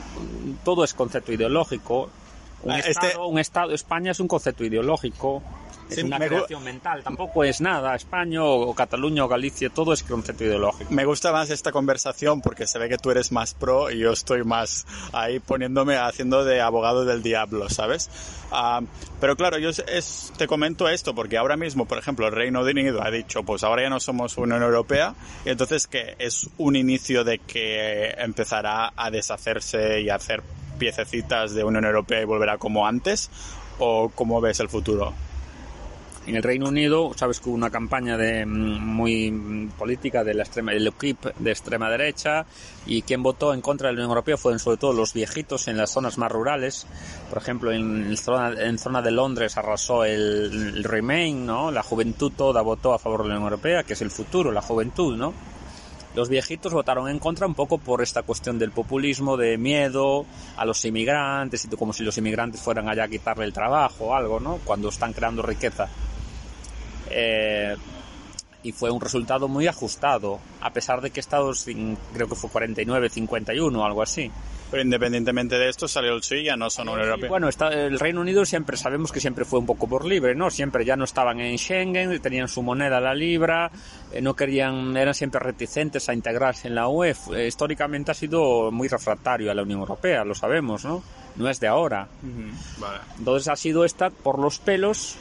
todo 0.64 0.84
es 0.84 0.94
concepto 0.94 1.32
ideológico. 1.32 2.10
Un, 2.62 2.70
Ah, 2.72 2.78
este- 2.78 2.90
estado, 2.92 3.26
un 3.26 3.38
estado, 3.38 3.72
España 3.72 4.12
es 4.12 4.20
un 4.20 4.28
concepto 4.28 4.64
ideológico, 4.64 5.42
es 5.92 6.00
Sí, 6.00 6.02
una 6.06 6.18
me 6.18 6.26
creación 6.28 6.64
mental, 6.64 7.02
tampoco 7.02 7.44
es 7.44 7.60
nada, 7.60 7.94
España 7.94 8.44
o, 8.44 8.74
Cataluña 8.74 9.24
o 9.24 9.28
Galicia, 9.28 9.70
todo 9.70 9.92
es 9.92 10.02
concepto 10.02 10.44
ideológico. 10.44 10.92
Me 10.92 11.04
gusta 11.04 11.32
más 11.32 11.50
esta 11.50 11.72
conversación 11.72 12.40
porque 12.42 12.66
se 12.66 12.78
ve 12.78 12.88
que 12.88 12.98
tú 12.98 13.10
eres 13.10 13.32
más 13.32 13.54
pro 13.54 13.90
y 13.90 13.98
yo 13.98 14.12
estoy 14.12 14.44
más 14.44 14.86
ahí 15.12 15.40
poniéndome 15.40 15.96
haciendo 15.96 16.44
de 16.44 16.60
abogado 16.60 17.04
del 17.04 17.22
diablo, 17.22 17.68
¿sabes? 17.70 18.10
Pero 19.20 19.36
claro, 19.36 19.58
yo 19.58 19.70
es- 19.70 19.84
es- 19.86 20.32
te 20.36 20.46
comento 20.46 20.88
esto 20.88 21.14
porque 21.14 21.38
ahora 21.38 21.56
mismo, 21.56 21.86
por 21.86 21.98
ejemplo, 21.98 22.26
el 22.26 22.32
Reino 22.32 22.60
Unido 22.62 23.02
ha 23.02 23.10
dicho, 23.10 23.42
pues 23.44 23.62
ahora 23.64 23.82
ya 23.82 23.88
no 23.90 24.00
somos 24.00 24.36
Unión 24.36 24.62
Europea 24.62 25.14
y 25.44 25.50
entonces 25.50 25.86
que 25.86 26.16
es 26.18 26.48
un 26.58 26.76
inicio 26.76 27.24
de 27.24 27.38
que 27.38 28.10
empezará 28.18 28.92
a 28.96 29.10
deshacerse 29.10 30.00
y 30.02 30.10
a 30.10 30.16
hacer 30.16 30.42
piececitas 30.78 31.54
de 31.54 31.64
Unión 31.64 31.84
Europea 31.84 32.20
y 32.22 32.24
volverá 32.24 32.58
como 32.58 32.86
antes 32.86 33.30
o 33.78 34.10
cómo 34.14 34.40
ves 34.40 34.60
el 34.60 34.68
futuro? 34.68 35.12
En 36.24 36.36
el 36.36 36.42
Reino 36.42 36.68
Unido, 36.68 37.12
sabes 37.16 37.40
que 37.40 37.48
hubo 37.48 37.56
una 37.56 37.70
campaña 37.70 38.16
de, 38.16 38.46
mm, 38.46 38.78
muy 38.80 39.32
mm, 39.32 39.70
política 39.70 40.22
de 40.22 40.32
del 40.32 40.88
UKIP 40.88 41.24
de 41.38 41.50
extrema 41.50 41.90
derecha 41.90 42.46
y 42.86 43.02
quien 43.02 43.22
votó 43.22 43.52
en 43.52 43.60
contra 43.60 43.88
de 43.88 43.94
la 43.94 43.98
Unión 43.98 44.10
Europea 44.10 44.36
fueron 44.36 44.60
sobre 44.60 44.76
todo 44.76 44.92
los 44.92 45.12
viejitos 45.14 45.66
en 45.66 45.76
las 45.76 45.90
zonas 45.90 46.18
más 46.18 46.30
rurales. 46.30 46.86
Por 47.28 47.38
ejemplo, 47.38 47.72
en 47.72 48.16
zona, 48.16 48.52
en 48.62 48.78
zona 48.78 49.02
de 49.02 49.10
Londres 49.10 49.56
arrasó 49.56 50.04
el, 50.04 50.74
el 50.76 50.84
Remain, 50.84 51.44
¿no? 51.44 51.72
La 51.72 51.82
juventud 51.82 52.32
toda 52.36 52.62
votó 52.62 52.94
a 52.94 53.00
favor 53.00 53.22
de 53.22 53.28
la 53.30 53.34
Unión 53.34 53.50
Europea, 53.50 53.82
que 53.82 53.94
es 53.94 54.02
el 54.02 54.10
futuro, 54.10 54.52
la 54.52 54.62
juventud, 54.62 55.16
¿no? 55.16 55.34
los 56.14 56.28
viejitos 56.28 56.72
votaron 56.72 57.08
en 57.08 57.18
contra 57.18 57.46
un 57.46 57.54
poco 57.54 57.78
por 57.78 58.02
esta 58.02 58.22
cuestión 58.22 58.58
del 58.58 58.70
populismo, 58.70 59.36
de 59.36 59.56
miedo 59.56 60.26
a 60.56 60.64
los 60.64 60.84
inmigrantes, 60.84 61.66
como 61.78 61.92
si 61.92 62.04
los 62.04 62.18
inmigrantes 62.18 62.60
fueran 62.60 62.88
allá 62.88 63.04
a 63.04 63.08
quitarle 63.08 63.44
el 63.44 63.52
trabajo 63.52 64.06
o 64.06 64.14
algo, 64.14 64.38
¿no? 64.38 64.58
Cuando 64.64 64.90
están 64.90 65.12
creando 65.14 65.42
riqueza. 65.42 65.88
Eh, 67.12 67.76
y 68.62 68.72
fue 68.72 68.90
un 68.90 69.00
resultado 69.00 69.48
muy 69.48 69.66
ajustado, 69.66 70.38
a 70.60 70.72
pesar 70.72 71.00
de 71.00 71.10
que 71.10 71.20
Estados, 71.20 71.66
creo 72.12 72.28
que 72.28 72.34
fue 72.34 72.50
49-51 72.50 73.76
o 73.76 73.84
algo 73.84 74.02
así. 74.02 74.30
Pero 74.70 74.84
independientemente 74.84 75.58
de 75.58 75.68
esto, 75.68 75.86
salió 75.86 76.14
el 76.14 76.22
sí, 76.22 76.44
ya 76.44 76.56
no 76.56 76.70
son 76.70 76.88
Unión 76.88 77.06
Europea. 77.06 77.28
Bueno, 77.28 77.48
está, 77.48 77.68
el 77.68 77.98
Reino 77.98 78.22
Unido 78.22 78.46
siempre 78.46 78.78
sabemos 78.78 79.12
que 79.12 79.20
siempre 79.20 79.44
fue 79.44 79.58
un 79.58 79.66
poco 79.66 79.86
por 79.86 80.06
libre, 80.06 80.34
¿no? 80.34 80.48
Siempre 80.48 80.82
ya 80.84 80.96
no 80.96 81.04
estaban 81.04 81.40
en 81.40 81.58
Schengen, 81.58 82.18
tenían 82.22 82.48
su 82.48 82.62
moneda, 82.62 82.98
la 82.98 83.14
libra, 83.14 83.70
eh, 84.12 84.22
no 84.22 84.34
querían, 84.34 84.96
eran 84.96 85.12
siempre 85.12 85.40
reticentes 85.40 86.08
a 86.08 86.14
integrarse 86.14 86.68
en 86.68 86.74
la 86.74 86.88
UE. 86.88 87.14
Eh, 87.34 87.48
históricamente 87.48 88.12
ha 88.12 88.14
sido 88.14 88.70
muy 88.70 88.88
refractario 88.88 89.50
a 89.50 89.54
la 89.54 89.62
Unión 89.62 89.80
Europea, 89.80 90.24
lo 90.24 90.34
sabemos, 90.34 90.86
¿no? 90.86 91.02
No 91.36 91.50
es 91.50 91.60
de 91.60 91.66
ahora. 91.66 92.08
vale. 92.78 93.00
Entonces 93.18 93.48
ha 93.48 93.56
sido 93.56 93.84
esta 93.84 94.08
por 94.08 94.38
los 94.38 94.58
pelos 94.58 95.18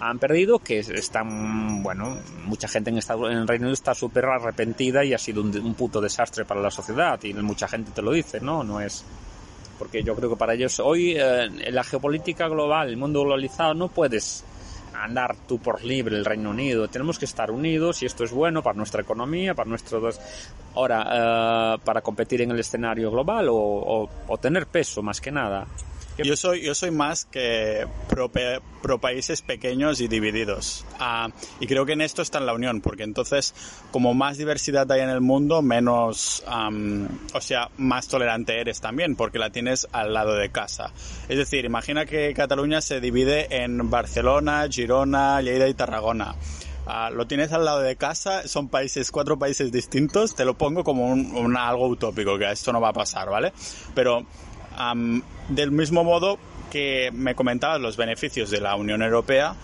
han 0.00 0.18
perdido, 0.18 0.58
que 0.58 0.78
están, 0.78 1.82
bueno, 1.82 2.18
mucha 2.44 2.68
gente 2.68 2.90
en, 2.90 2.98
Estados, 2.98 3.30
en 3.30 3.46
Reino 3.46 3.64
Unido 3.64 3.74
está 3.74 3.94
súper 3.94 4.26
arrepentida 4.26 5.04
y 5.04 5.12
ha 5.12 5.18
sido 5.18 5.42
un, 5.42 5.74
puto 5.74 6.00
desastre 6.00 6.44
para 6.44 6.60
la 6.60 6.70
sociedad 6.70 7.22
y 7.22 7.34
mucha 7.34 7.68
gente 7.68 7.90
te 7.92 8.02
lo 8.02 8.12
dice, 8.12 8.40
¿no? 8.40 8.62
No 8.64 8.80
es... 8.80 9.04
Porque 9.78 10.02
yo 10.02 10.16
creo 10.16 10.30
que 10.30 10.36
para 10.36 10.54
ellos 10.54 10.80
hoy 10.80 11.12
eh, 11.16 11.44
en 11.44 11.74
la 11.74 11.84
geopolítica 11.84 12.48
global, 12.48 12.88
el 12.88 12.96
mundo 12.96 13.22
globalizado, 13.22 13.74
no 13.74 13.88
puedes 13.88 14.44
andar 14.92 15.36
tú 15.46 15.58
por 15.60 15.84
libre 15.84 16.16
el 16.16 16.24
Reino 16.24 16.50
Unido. 16.50 16.88
Tenemos 16.88 17.16
que 17.16 17.26
estar 17.26 17.50
unidos 17.52 18.02
y 18.02 18.06
esto 18.06 18.24
es 18.24 18.32
bueno 18.32 18.60
para 18.60 18.76
nuestra 18.76 19.02
economía, 19.02 19.54
para 19.54 19.68
nuestros... 19.68 20.20
Ahora, 20.74 21.74
eh, 21.76 21.78
para 21.84 22.00
competir 22.00 22.42
en 22.42 22.50
el 22.50 22.58
escenario 22.58 23.10
global 23.10 23.48
o, 23.50 24.08
o 24.26 24.38
tener 24.38 24.66
peso 24.66 25.00
más 25.00 25.20
que 25.20 25.30
nada. 25.30 25.66
Yo 26.24 26.36
soy, 26.36 26.62
yo 26.62 26.74
soy 26.74 26.90
más 26.90 27.24
que 27.26 27.86
pro, 28.08 28.30
pro 28.82 28.98
países 28.98 29.40
pequeños 29.40 30.00
y 30.00 30.08
divididos. 30.08 30.84
Ah, 30.98 31.28
y 31.60 31.66
creo 31.66 31.86
que 31.86 31.92
en 31.92 32.00
esto 32.00 32.22
está 32.22 32.38
en 32.38 32.46
la 32.46 32.54
unión, 32.54 32.80
porque 32.80 33.04
entonces, 33.04 33.54
como 33.92 34.14
más 34.14 34.36
diversidad 34.36 34.90
hay 34.90 35.02
en 35.02 35.10
el 35.10 35.20
mundo, 35.20 35.62
menos, 35.62 36.44
o 37.32 37.40
sea, 37.40 37.70
más 37.76 38.08
tolerante 38.08 38.60
eres 38.60 38.80
también, 38.80 39.14
porque 39.14 39.38
la 39.38 39.50
tienes 39.50 39.86
al 39.92 40.12
lado 40.12 40.34
de 40.34 40.50
casa. 40.50 40.92
Es 41.28 41.38
decir, 41.38 41.64
imagina 41.64 42.04
que 42.04 42.34
Cataluña 42.34 42.80
se 42.80 43.00
divide 43.00 43.62
en 43.62 43.88
Barcelona, 43.88 44.66
Girona, 44.68 45.40
Lleida 45.40 45.68
y 45.68 45.74
Tarragona. 45.74 46.34
Ah, 46.90 47.10
lo 47.10 47.26
tienes 47.26 47.52
al 47.52 47.66
lado 47.66 47.80
de 47.80 47.96
casa, 47.96 48.48
son 48.48 48.68
países, 48.68 49.10
cuatro 49.10 49.38
países 49.38 49.70
distintos, 49.70 50.34
te 50.34 50.46
lo 50.46 50.56
pongo 50.56 50.84
como 50.84 51.06
un, 51.06 51.54
algo 51.54 51.86
utópico, 51.86 52.38
que 52.38 52.50
esto 52.50 52.72
no 52.72 52.80
va 52.80 52.88
a 52.88 52.92
pasar, 52.94 53.28
¿vale? 53.28 53.52
Pero 53.94 54.24
del 55.48 55.70
mismo 55.70 56.04
modo 56.04 56.38
que 56.70 57.10
me 57.12 57.34
comentabas 57.34 57.80
los 57.80 57.96
beneficios 57.96 58.50
de 58.50 58.60
la 58.60 58.76
Unión 58.76 59.02
Europea, 59.02 59.54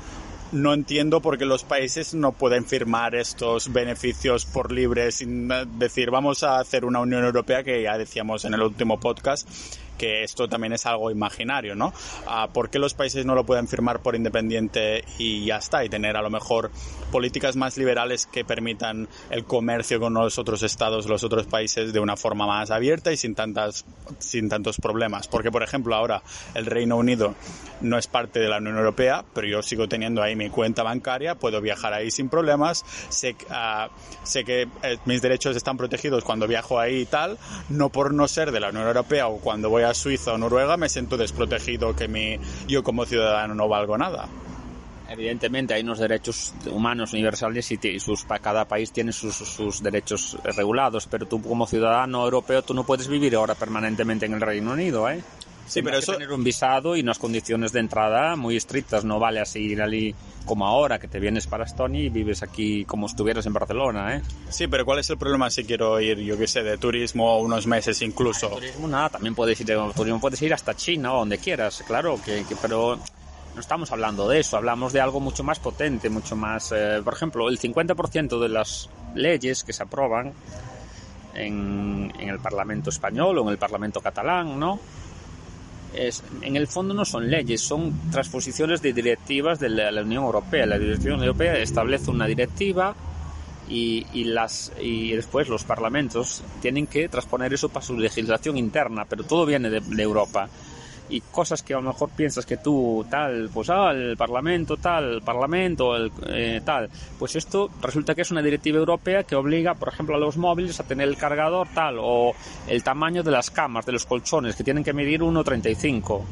no 0.52 0.73
entiendo 0.73 1.21
por 1.21 1.37
qué 1.37 1.44
los 1.44 1.64
países 1.64 2.14
no 2.14 2.33
pueden 2.33 2.64
firmar 2.64 3.14
estos 3.14 3.73
beneficios 3.73 4.47
por 4.47 4.71
libre 4.71 5.11
sin 5.11 5.49
decir 5.78 6.11
vamos 6.11 6.44
a 6.44 6.59
hacer 6.59 6.85
una 6.85 7.00
Unión 7.00 7.25
Europea 7.25 7.64
que 7.64 7.83
ya 7.83 7.99
decíamos 7.99 8.44
en 8.44 8.54
el 8.54 8.62
último 8.62 9.00
podcast 9.00 9.49
que 9.98 10.22
esto 10.22 10.48
también 10.48 10.72
es 10.72 10.86
algo 10.86 11.10
imaginario, 11.10 11.74
¿no? 11.74 11.92
Ah, 12.26 12.48
¿Por 12.52 12.70
qué 12.70 12.78
los 12.78 12.94
países 12.94 13.24
no 13.24 13.34
lo 13.34 13.44
pueden 13.44 13.68
firmar 13.68 14.00
por 14.00 14.14
independiente 14.14 15.04
y 15.18 15.44
ya 15.46 15.56
está? 15.56 15.84
Y 15.84 15.88
tener 15.88 16.16
a 16.16 16.22
lo 16.22 16.30
mejor 16.30 16.70
políticas 17.10 17.56
más 17.56 17.76
liberales 17.76 18.26
que 18.26 18.44
permitan 18.44 19.08
el 19.30 19.44
comercio 19.44 20.00
con 20.00 20.14
los 20.14 20.38
otros 20.38 20.62
estados, 20.62 21.06
los 21.06 21.24
otros 21.24 21.46
países 21.46 21.92
de 21.92 22.00
una 22.00 22.16
forma 22.16 22.46
más 22.46 22.70
abierta 22.70 23.12
y 23.12 23.16
sin 23.16 23.34
tantas, 23.34 23.84
sin 24.18 24.48
tantos 24.48 24.78
problemas. 24.78 25.28
Porque, 25.28 25.50
por 25.50 25.62
ejemplo, 25.62 25.94
ahora 25.94 26.22
el 26.54 26.66
Reino 26.66 26.96
Unido 26.96 27.34
no 27.80 27.98
es 27.98 28.06
parte 28.06 28.40
de 28.40 28.48
la 28.48 28.58
Unión 28.58 28.76
Europea, 28.78 29.24
pero 29.32 29.46
yo 29.46 29.62
sigo 29.62 29.88
teniendo 29.88 30.22
ahí 30.22 30.34
mi 30.36 30.50
cuenta 30.50 30.82
bancaria, 30.82 31.36
puedo 31.36 31.60
viajar 31.60 31.92
ahí 31.92 32.10
sin 32.10 32.28
problemas, 32.28 32.84
sé, 33.08 33.36
uh, 33.50 33.88
sé 34.22 34.44
que 34.44 34.68
eh, 34.82 34.98
mis 35.04 35.22
derechos 35.22 35.56
están 35.56 35.76
protegidos 35.76 36.24
cuando 36.24 36.46
viajo 36.46 36.78
ahí 36.78 37.02
y 37.02 37.06
tal, 37.06 37.38
no 37.68 37.90
por 37.90 38.12
no 38.12 38.26
ser 38.26 38.52
de 38.52 38.60
la 38.60 38.70
Unión 38.70 38.86
Europea 38.86 39.28
o 39.28 39.38
cuando 39.38 39.70
voy 39.70 39.83
a 39.84 39.94
Suiza 39.94 40.32
o 40.32 40.38
Noruega 40.38 40.76
me 40.76 40.88
siento 40.88 41.16
desprotegido 41.16 41.94
que 41.94 42.40
yo 42.66 42.82
como 42.82 43.06
ciudadano 43.06 43.54
no 43.54 43.68
valgo 43.68 43.98
nada. 43.98 44.28
Evidentemente 45.08 45.74
hay 45.74 45.82
unos 45.82 45.98
derechos 45.98 46.54
humanos 46.70 47.12
universales 47.12 47.70
y, 47.70 48.00
sus, 48.00 48.24
cada 48.24 48.64
país 48.64 48.90
tiene 48.90 49.12
sus, 49.12 49.36
sus, 49.36 49.82
derechos 49.82 50.38
regulados, 50.56 51.06
pero 51.06 51.26
tú 51.26 51.42
como 51.42 51.66
ciudadano 51.66 52.24
europeo 52.24 52.62
tú 52.62 52.72
no 52.72 52.84
puedes 52.84 53.06
vivir 53.06 53.36
ahora 53.36 53.54
permanentemente 53.54 54.24
en 54.26 54.32
el 54.32 54.40
Reino 54.40 54.72
Unido, 54.72 55.08
¿eh? 55.10 55.22
Sí, 55.66 55.83
pero 55.83 55.99
eso... 55.99 56.12
tener 56.12 56.33
un 56.33 56.44
visado 56.44 56.97
y 56.97 57.00
unas 57.00 57.18
condiciones 57.18 57.73
de 57.73 57.80
entrada 57.80 58.37
muy 58.37 58.56
estrictas. 58.56 59.04
No 59.04 59.18
vale 59.18 59.40
así 59.40 59.61
ir 59.61 59.83
allí 59.83 60.14
como 60.44 60.66
ahora, 60.66 60.99
que 60.99 61.09
te 61.09 61.18
vienes 61.18 61.47
para 61.47 61.64
Estonia 61.64 62.02
y 62.02 62.09
vives 62.11 62.42
aquí 62.42 62.85
como 62.85 63.06
estuvieras 63.06 63.47
en 63.47 63.52
Barcelona, 63.52 64.16
¿eh? 64.16 64.23
Sí, 64.50 64.66
pero 64.66 64.85
¿cuál 64.85 64.99
es 64.99 65.11
el 65.11 65.16
problema 65.16 65.50
si 65.50 65.64
quiero 65.64 66.00
ir, 66.00 66.18
yo 66.18 66.37
qué 66.37 66.47
sé, 66.47 66.62
de 66.62 66.76
turismo 66.76 67.38
unos 67.40 67.66
meses 67.66 68.02
incluso? 68.02 68.49
De 68.50 68.56
turismo 68.56 68.88
nada, 68.88 69.09
también 69.11 69.35
puedes 69.35 69.59
ir 69.61 69.66
de 69.66 69.76
turismo, 69.94 70.21
puedes 70.21 70.40
ir 70.42 70.52
hasta 70.52 70.75
China 70.75 71.14
o 71.14 71.18
donde 71.21 71.38
quieras, 71.38 71.83
claro, 71.87 72.21
que, 72.23 72.44
pero 72.61 72.99
no 73.54 73.61
estamos 73.61 73.90
hablando 73.92 74.28
de 74.28 74.40
eso, 74.40 74.56
hablamos 74.56 74.92
de 74.92 75.00
algo 75.00 75.21
mucho 75.21 75.44
más 75.44 75.59
potente, 75.59 76.11
mucho 76.11 76.37
más... 76.37 76.73
Eh, 76.73 77.00
por 77.02 77.14
ejemplo, 77.14 77.49
el 77.49 77.59
50% 77.59 78.40
de 78.40 78.49
las 78.49 78.90
leyes 79.14 79.64
que 79.64 79.73
se 79.73 79.83
aprueban 79.83 80.33
en, 81.35 82.12
en 82.18 82.28
el 82.28 82.38
Parlamento 82.40 82.90
español 82.90 83.38
o 83.38 83.42
en 83.42 83.49
el 83.49 83.59
Parlamento 83.59 84.00
catalán, 84.00 84.59
¿no? 84.59 84.78
En 85.94 86.56
el 86.56 86.66
fondo 86.66 86.94
no 86.94 87.04
son 87.04 87.30
leyes, 87.30 87.60
son 87.60 88.10
transposiciones 88.10 88.82
de 88.82 88.92
directivas 88.92 89.58
de 89.60 89.68
la, 89.68 90.02
Unión 90.02 90.24
Europea. 90.24 90.66
La 90.66 90.76
Unión 90.76 91.20
Europea 91.20 91.56
establece 91.58 92.10
una 92.10 92.26
directiva 92.26 92.94
y, 93.68 94.06
y, 94.12 94.24
las, 94.24 94.72
y 94.80 95.12
después 95.12 95.48
los 95.48 95.64
parlamentos 95.64 96.42
tienen 96.60 96.86
que 96.86 97.08
transponer 97.08 97.54
eso 97.54 97.68
para 97.68 97.84
su 97.84 97.98
legislación 97.98 98.56
interna, 98.56 99.04
pero 99.04 99.24
todo 99.24 99.46
viene 99.46 99.70
de 99.70 100.02
Europa 100.02 100.48
y 101.08 101.20
cosas 101.20 101.62
que 101.62 101.75
a 101.75 101.76
lo 101.76 101.82
mejor 101.82 102.11
piensas 102.11 102.46
que 102.46 102.56
tú 102.56 103.04
tal, 103.11 103.50
pues 103.52 103.68
ah, 103.70 103.90
el 103.90 104.16
Parlamento 104.16 104.76
tal, 104.76 105.14
el 105.14 105.23
Parlamento 105.23 105.94
el, 105.96 106.11
eh, 106.28 106.61
tal, 106.64 106.88
pues 107.18 107.37
esto 107.37 107.70
resulta 107.82 108.14
que 108.14 108.23
es 108.23 108.30
una 108.30 108.42
directiva 108.42 108.78
europea 108.78 109.25
que 109.25 109.37
obliga, 109.37 109.75
por 109.75 109.88
ejemplo, 109.88 110.16
a 110.16 110.18
los 110.18 110.37
móviles 110.37 110.80
a 110.80 110.84
tener 110.84 111.08
el 111.08 111.16
cargador 111.16 111.68
tal 111.75 111.96
o 112.00 112.34
el 112.66 112.82
tamaño 112.82 113.23
de 113.23 113.30
las 113.30 113.50
camas, 113.50 113.84
de 113.87 113.92
los 113.92 114.06
colchones, 114.06 114.56
que 114.56 114.64
tienen 114.64 114.84
que 114.84 114.92
medir 114.92 115.20
1,35 115.20 116.23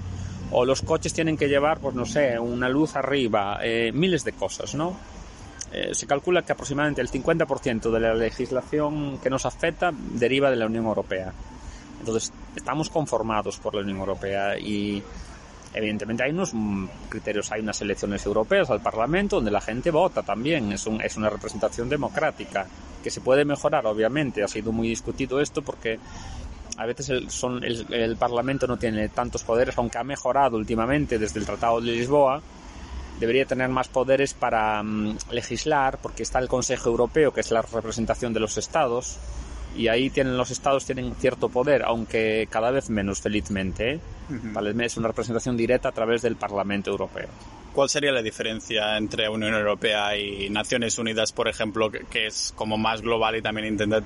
o 0.53 0.65
los 0.65 0.83
coches 0.83 1.13
tienen 1.13 1.37
que 1.37 1.49
llevar, 1.49 1.81
pues 1.81 1.95
no 1.95 2.05
sé, 2.05 2.39
una 2.39 2.69
luz 2.69 2.95
arriba, 2.97 3.59
eh, 3.63 3.91
miles 3.93 4.25
de 4.25 4.33
cosas, 4.33 4.75
¿no? 4.75 4.95
Eh, 5.73 5.95
se 5.95 6.07
calcula 6.07 6.43
que 6.43 6.53
aproximadamente 6.53 7.01
el 7.01 7.11
50% 7.11 7.91
de 7.91 8.01
la 8.01 8.15
legislación 8.15 9.19
que 9.19 9.31
nos 9.31 9.47
afecta 9.47 9.91
deriva 9.93 10.51
de 10.51 10.57
la 10.57 10.67
Unión 10.67 10.85
Europea. 10.85 11.33
Entonces, 12.03 12.33
estamos 12.57 12.91
conformados 12.91 13.59
por 13.59 13.77
la 13.77 13.83
Unión 13.83 13.99
Europea 13.99 14.59
y 14.59 15.01
evidentemente 15.73 16.25
hay 16.25 16.33
unos 16.33 16.53
criterios, 17.09 17.53
hay 17.53 17.61
unas 17.61 17.81
elecciones 17.81 18.27
europeas 18.27 18.71
al 18.71 18.81
Parlamento 18.81 19.37
donde 19.37 19.53
la 19.53 19.61
gente 19.61 19.93
vota 19.93 20.25
también, 20.25 20.73
es, 20.73 20.87
una 20.89 21.31
representación 21.31 21.89
democrática 21.89 22.67
que 23.05 23.09
se 23.09 23.21
puede 23.21 23.45
mejorar, 23.45 23.87
obviamente. 23.87 24.43
Ha 24.43 24.49
sido 24.49 24.73
muy 24.73 24.89
discutido 24.89 25.41
esto 25.41 25.63
porque 25.63 26.01
a 26.77 26.87
veces 26.87 27.09
el, 27.11 28.17
Parlamento 28.17 28.67
no 28.67 28.77
tiene 28.77 29.09
tantos 29.11 29.45
poderes, 29.45 29.79
aunque 29.79 29.99
ha 29.99 30.05
mejorado 30.05 30.57
últimamente 30.57 31.21
desde 31.21 31.39
el 31.39 31.47
Tratado 31.47 31.81
de 31.81 31.93
Lisboa. 31.93 32.43
Debería 33.21 33.47
tener 33.47 33.69
más 33.69 33.87
poderes 33.87 34.35
para 34.35 34.83
mm, 34.83 35.19
legislar, 35.31 35.99
porque 36.03 36.25
está 36.25 36.41
el 36.41 36.49
Consejo 36.49 36.91
Europeo, 36.91 37.33
que 37.33 37.43
es 37.43 37.53
la 37.53 37.63
representación 37.63 38.33
de 38.33 38.41
los 38.41 38.59
Estados, 38.59 39.19
y 39.77 39.89
ahí 39.89 40.11
tienen 40.11 40.37
los 40.37 40.51
estados 40.51 40.85
tienen 40.85 41.15
cierto 41.15 41.49
poder, 41.49 41.83
aunque 41.83 42.47
cada 42.51 42.71
vez 42.71 42.91
menos 42.91 43.21
felizmente. 43.21 43.95
¿eh? 43.95 44.01
Es 44.81 44.97
una 44.97 45.09
representación 45.09 45.57
directa 45.57 45.89
a 45.89 45.93
través 45.93 46.23
del 46.23 46.37
Parlamento 46.37 46.91
Europeo. 46.91 47.29
¿Cuál 47.73 47.89
sería 47.89 48.13
la 48.13 48.21
diferencia 48.21 48.99
entre 48.99 49.31
Unión 49.31 49.55
Europea 49.55 50.15
y 50.19 50.51
Naciones 50.51 50.99
Unidas, 50.99 51.33
por 51.33 51.49
ejemplo, 51.49 51.91
que, 51.91 52.27
es 52.27 52.53
como 52.55 52.77
más 52.77 53.01
global 53.01 53.37
y 53.37 53.43
también 53.43 53.67
intenta 53.67 54.03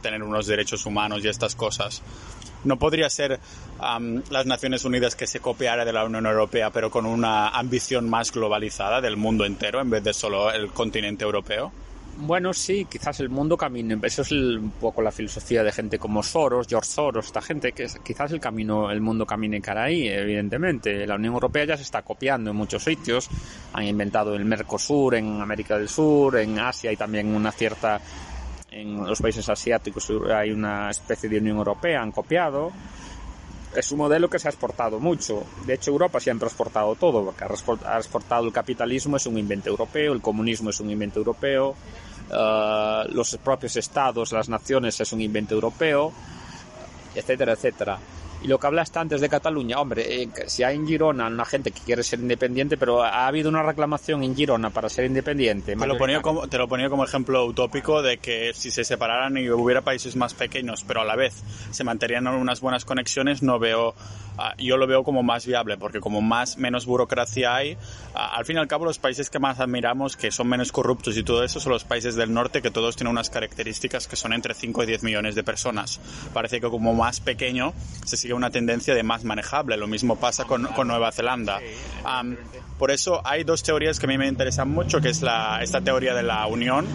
tener 0.00 0.22
unos 0.22 0.46
derechos 0.46 0.86
humanos 0.86 1.24
y 1.24 1.28
estas 1.28 1.56
cosas? 1.56 2.00
¿No 2.62 2.78
podría 2.78 3.10
ser 3.10 3.40
las 4.30 4.46
Naciones 4.46 4.84
Unidas 4.84 5.16
que 5.16 5.26
se 5.26 5.40
copiara 5.40 5.84
de 5.84 5.92
la 5.92 6.04
Unión 6.04 6.26
Europea, 6.26 6.70
pero 6.70 6.90
con 6.90 7.06
una 7.06 7.48
ambición 7.48 8.08
más 8.08 8.30
globalizada 8.30 9.00
del 9.00 9.16
mundo 9.16 9.44
entero 9.44 9.80
en 9.80 9.90
vez 9.90 10.04
de 10.04 10.14
solo 10.14 10.52
el 10.52 10.68
continente 10.68 11.24
europeo? 11.24 11.72
Bueno, 12.20 12.52
sí, 12.52 12.84
quizás 12.90 13.20
el 13.20 13.28
mundo 13.28 13.56
camine. 13.56 13.96
Eso 14.02 14.22
es 14.22 14.32
un 14.32 14.72
poco 14.80 15.00
la 15.00 15.12
filosofía 15.12 15.62
de 15.62 15.70
gente 15.70 16.00
como 16.00 16.20
Soros, 16.22 16.66
George 16.68 16.90
Soros, 16.90 17.26
esta 17.26 17.40
gente 17.40 17.70
que 17.70 17.86
quizás 18.04 18.32
el 18.32 18.40
camino, 18.40 18.90
el 18.90 19.00
mundo 19.00 19.24
camine 19.24 19.60
cara 19.60 19.84
ahí, 19.84 20.08
evidentemente. 20.08 21.06
La 21.06 21.14
Unión 21.14 21.34
Europea 21.34 21.64
ya 21.64 21.76
se 21.76 21.84
está 21.84 22.02
copiando 22.02 22.50
en 22.50 22.56
muchos 22.56 22.82
sitios. 22.82 23.28
Han 23.72 23.84
inventado 23.84 24.34
el 24.34 24.44
Mercosur 24.44 25.14
en 25.14 25.40
América 25.40 25.78
del 25.78 25.88
Sur, 25.88 26.36
en 26.38 26.58
Asia 26.58 26.90
y 26.90 26.96
también 26.96 27.32
una 27.34 27.52
cierta 27.52 28.00
en 28.70 29.06
los 29.06 29.20
países 29.20 29.48
asiáticos 29.48 30.12
hay 30.34 30.50
una 30.50 30.90
especie 30.90 31.28
de 31.28 31.38
Unión 31.38 31.58
Europea, 31.58 32.02
han 32.02 32.12
copiado. 32.12 32.72
Es 33.74 33.92
un 33.92 33.98
modelo 33.98 34.28
que 34.28 34.38
se 34.38 34.48
ha 34.48 34.50
exportado 34.50 34.98
mucho. 34.98 35.44
De 35.66 35.74
hecho, 35.74 35.90
Europa 35.90 36.20
siempre 36.20 36.46
ha 36.46 36.48
exportado 36.48 36.94
todo, 36.96 37.24
porque 37.24 37.44
ha 37.44 37.96
exportado 37.98 38.44
el 38.44 38.52
capitalismo, 38.52 39.16
es 39.16 39.26
un 39.26 39.38
invento 39.38 39.68
europeo, 39.68 40.12
el 40.12 40.20
comunismo 40.20 40.70
es 40.70 40.80
un 40.80 40.90
invento 40.90 41.18
europeo, 41.18 41.74
eh, 42.30 43.02
los 43.12 43.36
propios 43.38 43.76
estados, 43.76 44.32
las 44.32 44.48
naciones 44.48 45.00
es 45.00 45.12
un 45.12 45.20
invento 45.20 45.54
europeo, 45.54 46.12
etcétera, 47.14 47.52
etcétera. 47.52 47.98
Y 48.40 48.46
lo 48.46 48.58
que 48.60 48.68
hablaste 48.68 49.00
antes 49.00 49.20
de 49.20 49.28
Cataluña, 49.28 49.80
hombre, 49.80 50.22
eh, 50.22 50.28
si 50.46 50.62
hay 50.62 50.76
en 50.76 50.86
Girona 50.86 51.26
una 51.26 51.44
gente 51.44 51.72
que 51.72 51.80
quiere 51.80 52.04
ser 52.04 52.20
independiente, 52.20 52.76
pero 52.76 53.02
ha 53.02 53.26
habido 53.26 53.48
una 53.48 53.64
reclamación 53.64 54.22
en 54.22 54.36
Girona 54.36 54.70
para 54.70 54.88
ser 54.88 55.06
independiente. 55.06 55.74
Te 55.74 55.86
lo, 55.86 55.98
ponía 55.98 56.22
como, 56.22 56.46
te 56.46 56.56
lo 56.56 56.68
ponía 56.68 56.88
como 56.88 57.04
ejemplo 57.04 57.44
utópico 57.44 58.00
de 58.00 58.18
que 58.18 58.52
si 58.54 58.70
se 58.70 58.84
separaran 58.84 59.36
y 59.38 59.50
hubiera 59.50 59.82
países 59.82 60.14
más 60.14 60.34
pequeños, 60.34 60.84
pero 60.86 61.00
a 61.00 61.04
la 61.04 61.16
vez 61.16 61.42
se 61.72 61.82
mantenían 61.82 62.28
unas 62.28 62.60
buenas 62.60 62.84
conexiones, 62.84 63.42
no 63.42 63.58
veo 63.58 63.94
yo 64.58 64.76
lo 64.76 64.86
veo 64.86 65.02
como 65.04 65.22
más 65.22 65.46
viable, 65.46 65.76
porque 65.76 66.00
como 66.00 66.20
más 66.20 66.58
menos 66.58 66.86
burocracia 66.86 67.54
hay, 67.54 67.76
ah, 68.14 68.36
al 68.36 68.44
fin 68.44 68.56
y 68.56 68.58
al 68.58 68.68
cabo 68.68 68.84
los 68.84 68.98
países 68.98 69.30
que 69.30 69.38
más 69.38 69.60
admiramos, 69.60 70.16
que 70.16 70.30
son 70.30 70.48
menos 70.48 70.72
corruptos 70.72 71.16
y 71.16 71.22
todo 71.22 71.42
eso, 71.44 71.60
son 71.60 71.72
los 71.72 71.84
países 71.84 72.14
del 72.14 72.32
norte, 72.32 72.62
que 72.62 72.70
todos 72.70 72.96
tienen 72.96 73.12
unas 73.12 73.30
características 73.30 74.06
que 74.06 74.16
son 74.16 74.32
entre 74.32 74.54
5 74.54 74.82
y 74.82 74.86
10 74.86 75.02
millones 75.02 75.34
de 75.34 75.42
personas. 75.42 76.00
Parece 76.32 76.60
que 76.60 76.68
como 76.68 76.94
más 76.94 77.20
pequeño 77.20 77.72
se 78.04 78.16
sigue 78.16 78.34
una 78.34 78.50
tendencia 78.50 78.94
de 78.94 79.02
más 79.02 79.24
manejable. 79.24 79.76
Lo 79.76 79.86
mismo 79.86 80.16
pasa 80.16 80.44
con, 80.44 80.66
con 80.68 80.88
Nueva 80.88 81.12
Zelanda. 81.12 81.60
por 82.78 82.90
eso 82.90 83.20
hay 83.24 83.44
dos 83.44 83.62
teorías 83.62 83.98
que 83.98 84.06
a 84.06 84.08
mí 84.08 84.18
me 84.18 84.28
interesan 84.28 84.70
mucho, 84.70 85.00
que 85.00 85.08
es 85.08 85.22
la, 85.22 85.62
esta 85.62 85.80
teoría 85.80 86.14
de 86.14 86.22
la 86.22 86.46
unión, 86.46 86.86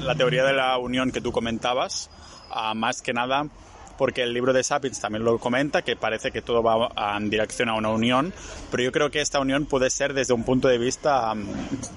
la 0.00 0.14
teoría 0.14 0.44
de 0.44 0.52
la 0.52 0.78
unión 0.78 1.12
que 1.12 1.20
tú 1.20 1.32
comentabas, 1.32 2.10
ah, 2.50 2.74
más 2.74 3.02
que 3.02 3.12
nada 3.12 3.46
porque 3.96 4.22
el 4.22 4.32
libro 4.32 4.52
de 4.52 4.62
Sapiens 4.62 5.00
también 5.00 5.24
lo 5.24 5.38
comenta, 5.38 5.82
que 5.82 5.96
parece 5.96 6.30
que 6.30 6.42
todo 6.42 6.62
va 6.62 7.16
en 7.16 7.30
dirección 7.30 7.68
a 7.68 7.74
una 7.74 7.90
unión, 7.90 8.32
pero 8.70 8.82
yo 8.82 8.92
creo 8.92 9.10
que 9.10 9.20
esta 9.20 9.40
unión 9.40 9.66
puede 9.66 9.90
ser 9.90 10.14
desde 10.14 10.34
un 10.34 10.44
punto 10.44 10.68
de 10.68 10.78
vista 10.78 11.32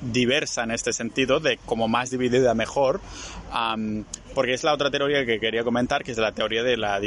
diversa 0.02 0.64
en 0.64 0.72
este 0.72 0.94
sentido, 0.94 1.40
de 1.40 1.58
como 1.66 1.88
más 1.88 2.10
dividida 2.10 2.54
mejor, 2.54 3.02
porque 4.34 4.54
es 4.54 4.64
la 4.64 4.74
otra 4.74 4.92
teoría 4.92 5.26
que 5.26 5.40
quería 5.40 5.64
comentar, 5.64 6.04
que 6.04 6.12
es 6.12 6.18
la 6.18 6.32
teoría 6.32 6.64
de 6.64 6.78
la 6.78 7.00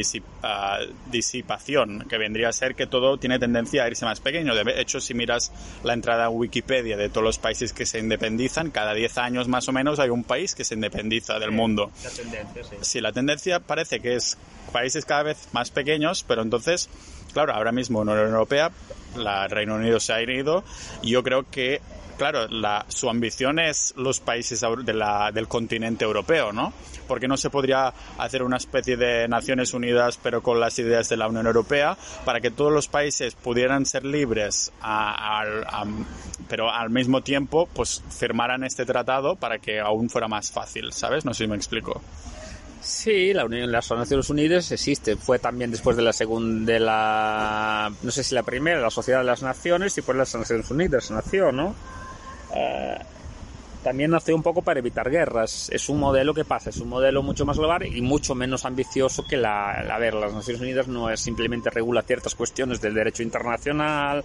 ah, 0.42 0.78
disipación, 1.10 2.06
que 2.08 2.18
vendría 2.18 2.48
a 2.48 2.52
ser 2.52 2.74
que 2.74 2.86
todo 2.86 3.18
tiene 3.18 3.38
tendencia 3.38 3.84
a 3.84 3.88
irse 3.88 4.04
más 4.04 4.20
pequeño. 4.20 4.54
De 4.54 4.80
hecho, 4.80 5.00
si 5.00 5.14
miras 5.14 5.52
la 5.84 5.92
entrada 5.92 6.26
a 6.26 6.28
Wikipedia 6.30 6.96
de 6.96 7.08
todos 7.08 7.24
los 7.24 7.38
países 7.38 7.72
que 7.72 7.86
se 7.86 7.98
independizan, 7.98 8.70
cada 8.70 8.94
10 8.94 9.18
años 9.18 9.48
más 9.48 9.68
o 9.68 9.72
menos 9.72 9.98
hay 9.98 10.10
un 10.10 10.24
país 10.24 10.54
que 10.54 10.64
se 10.64 10.74
independiza 10.74 11.38
del 11.38 11.52
mundo. 11.52 11.90
La 12.02 12.10
tendencia, 12.10 12.64
sí. 12.64 12.76
Sí, 12.80 13.00
la 13.00 13.12
tendencia 13.12 13.60
parece 13.60 14.00
que 14.00 14.16
es 14.16 14.36
países 14.72 15.04
cada 15.04 15.22
vez 15.22 15.48
más 15.52 15.70
pequeños, 15.70 16.24
pero 16.26 16.42
entonces, 16.42 16.88
claro, 17.32 17.52
ahora 17.52 17.72
mismo 17.72 18.02
en 18.02 18.08
la 18.08 18.12
Unión 18.14 18.28
Europea, 18.30 18.70
la 19.16 19.48
Reino 19.48 19.74
Unido 19.74 20.00
se 20.00 20.12
ha 20.12 20.22
ido 20.22 20.64
y 21.02 21.10
yo 21.10 21.22
creo 21.22 21.48
que 21.50 21.80
claro, 22.20 22.48
la, 22.48 22.84
su 22.88 23.08
ambición 23.08 23.58
es 23.58 23.94
los 23.96 24.20
países 24.20 24.60
del 24.60 25.48
continente 25.48 26.04
europeo, 26.04 26.52
¿no? 26.52 26.70
Porque 27.08 27.26
no 27.26 27.38
se 27.38 27.48
podría 27.48 27.94
hacer 28.18 28.42
una 28.42 28.58
especie 28.58 28.98
de 28.98 29.26
Naciones 29.26 29.72
Unidas, 29.72 30.18
pero 30.22 30.42
con 30.42 30.60
las 30.60 30.78
ideas 30.78 31.08
de 31.08 31.16
la 31.16 31.28
Unión 31.28 31.46
Europea, 31.46 31.96
para 32.26 32.42
que 32.42 32.50
todos 32.50 32.70
los 32.70 32.88
países 32.88 33.34
pudieran 33.36 33.86
ser 33.86 34.04
libres, 34.04 34.70
pero 36.46 36.70
al 36.70 36.90
mismo 36.90 37.22
tiempo, 37.22 37.66
pues 37.72 38.02
firmaran 38.10 38.64
este 38.64 38.84
tratado 38.84 39.36
para 39.36 39.58
que 39.58 39.80
aún 39.80 40.10
fuera 40.10 40.28
más 40.28 40.50
fácil, 40.50 40.92
¿sabes? 40.92 41.24
No 41.24 41.32
sé 41.32 41.44
si 41.44 41.48
me 41.48 41.56
explico. 41.56 42.02
Sí, 42.82 43.32
la 43.32 43.46
Unión, 43.46 43.72
las 43.72 43.90
Naciones 43.90 44.28
Unidas 44.28 44.70
existe. 44.72 45.16
Fue 45.16 45.38
también 45.38 45.70
después 45.70 45.96
de 45.96 46.02
la 46.02 46.12
segunda, 46.12 46.70
de 46.70 46.80
la, 46.80 47.90
no 48.02 48.10
sé 48.10 48.22
si 48.22 48.34
la 48.34 48.42
primera, 48.42 48.78
la 48.78 48.90
Sociedad 48.90 49.20
de 49.20 49.24
las 49.24 49.42
Naciones, 49.42 49.96
y 49.96 50.02
pues 50.02 50.18
las 50.18 50.34
Naciones 50.34 50.70
Unidas 50.70 51.10
nació, 51.10 51.50
¿no? 51.50 51.74
Eh, 52.54 52.98
también 53.82 54.10
nació 54.10 54.36
un 54.36 54.42
poco 54.42 54.60
para 54.62 54.80
evitar 54.80 55.10
guerras. 55.10 55.70
Es 55.72 55.88
un 55.88 55.98
modelo 55.98 56.34
que 56.34 56.44
pasa, 56.44 56.70
es 56.70 56.78
un 56.78 56.88
modelo 56.88 57.22
mucho 57.22 57.46
más 57.46 57.56
global 57.56 57.86
y 57.86 58.02
mucho 58.02 58.34
menos 58.34 58.64
ambicioso 58.66 59.26
que 59.26 59.36
la, 59.36 59.82
la 59.82 59.98
ver, 59.98 60.14
las 60.14 60.34
Naciones 60.34 60.60
Unidas 60.60 60.86
no 60.86 61.08
es 61.08 61.20
simplemente 61.20 61.70
regula 61.70 62.02
ciertas 62.02 62.34
cuestiones 62.34 62.80
del 62.80 62.92
derecho 62.92 63.22
internacional 63.22 64.22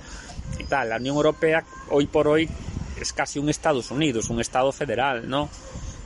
y 0.59 0.65
tal. 0.65 0.89
La 0.89 0.97
Unión 0.97 1.15
Europea 1.15 1.63
hoy 1.89 2.07
por 2.07 2.27
hoy 2.27 2.49
es 2.99 3.13
casi 3.13 3.39
un 3.39 3.49
Estados 3.49 3.91
Unidos, 3.91 4.29
un 4.29 4.41
Estado 4.41 4.71
federal, 4.71 5.29
¿no? 5.29 5.49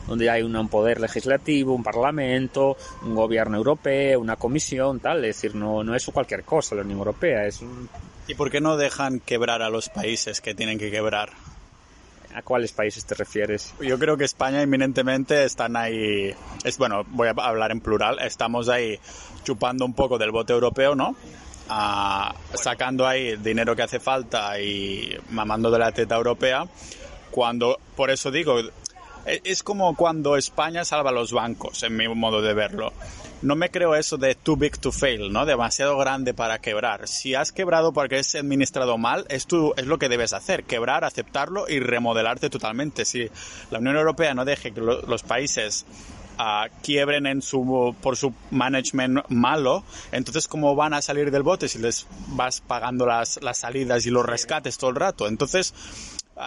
Donde 0.07 0.29
hay 0.29 0.43
un 0.43 0.69
poder 0.69 0.99
legislativo, 0.99 1.73
un 1.73 1.83
parlamento, 1.83 2.77
un 3.03 3.15
gobierno 3.15 3.57
europeo, 3.57 4.19
una 4.19 4.35
comisión, 4.35 4.99
tal. 4.99 5.25
Es 5.25 5.37
decir, 5.37 5.55
no, 5.55 5.83
no 5.83 5.95
es 5.95 6.05
cualquier 6.05 6.43
cosa 6.43 6.75
la 6.75 6.81
Unión 6.81 6.99
Europea, 6.99 7.45
es 7.45 7.61
un... 7.61 7.89
¿Y 8.27 8.35
por 8.35 8.51
qué 8.51 8.61
no 8.61 8.77
dejan 8.77 9.19
quebrar 9.19 9.63
a 9.63 9.69
los 9.69 9.89
países 9.89 10.39
que 10.39 10.53
tienen 10.53 10.77
que 10.77 10.91
quebrar? 10.91 11.29
¿A 12.33 12.43
cuáles 12.43 12.71
países 12.71 13.05
te 13.05 13.15
refieres? 13.15 13.73
Yo 13.79 13.97
creo 13.97 14.15
que 14.15 14.23
España 14.23 14.61
inminentemente 14.61 15.45
están 15.45 15.75
ahí, 15.75 16.33
es 16.63 16.77
bueno, 16.77 17.03
voy 17.09 17.27
a 17.27 17.31
hablar 17.31 17.71
en 17.71 17.81
plural, 17.81 18.19
estamos 18.19 18.69
ahí 18.69 18.99
chupando 19.43 19.83
un 19.83 19.93
poco 19.93 20.17
del 20.17 20.31
bote 20.31 20.53
europeo, 20.53 20.93
¿no? 20.93 21.15
Ah, 21.69 22.35
sacando 22.53 23.07
ahí 23.07 23.35
dinero 23.37 23.75
que 23.75 23.81
hace 23.81 23.99
falta 23.99 24.59
y 24.59 25.17
mamando 25.31 25.71
de 25.71 25.79
la 25.79 25.91
teta 25.91 26.15
europea, 26.15 26.65
cuando, 27.31 27.79
por 27.95 28.11
eso 28.11 28.29
digo, 28.29 28.59
e, 29.25 29.41
es 29.43 29.63
como 29.63 29.95
cuando 29.95 30.37
España 30.37 30.85
salva 30.85 31.11
los 31.11 31.31
bancos, 31.31 31.81
en 31.83 31.97
mi 31.97 32.07
modo 32.07 32.41
de 32.41 32.53
verlo 32.53 32.93
no 33.41 33.55
me 33.55 33.69
creo 33.69 33.95
eso 33.95 34.17
de 34.17 34.35
too 34.35 34.57
big 34.57 34.77
to 34.77 34.91
fail, 34.91 35.31
¿no? 35.31 35.45
Demasiado 35.45 35.97
grande 35.97 36.33
para 36.33 36.59
quebrar. 36.59 37.07
Si 37.07 37.35
has 37.35 37.51
quebrado 37.51 37.93
porque 37.93 38.19
es 38.19 38.35
administrado 38.35 38.97
mal, 38.97 39.25
es, 39.29 39.47
es 39.77 39.85
lo 39.85 39.97
que 39.97 40.09
debes 40.09 40.33
hacer, 40.33 40.63
quebrar, 40.63 41.03
aceptarlo 41.03 41.67
y 41.67 41.79
remodelarte 41.79 42.49
totalmente. 42.49 43.05
Si 43.05 43.29
la 43.71 43.79
Unión 43.79 43.95
Europea 43.95 44.33
no 44.33 44.45
deje 44.45 44.73
que 44.73 44.81
los 44.81 45.23
países 45.23 45.85
uh, 46.37 46.69
quiebren 46.83 47.25
en 47.27 47.41
su, 47.41 47.95
por 48.01 48.17
su 48.17 48.33
management 48.51 49.29
malo, 49.29 49.83
entonces 50.11 50.47
cómo 50.47 50.75
van 50.75 50.93
a 50.93 51.01
salir 51.01 51.31
del 51.31 51.43
bote 51.43 51.67
si 51.69 51.79
les 51.79 52.07
vas 52.27 52.61
pagando 52.61 53.05
las, 53.05 53.41
las 53.41 53.59
salidas 53.59 54.05
y 54.05 54.09
los 54.09 54.25
rescates 54.25 54.77
todo 54.77 54.89
el 54.89 54.95
rato. 54.97 55.27
Entonces, 55.27 55.73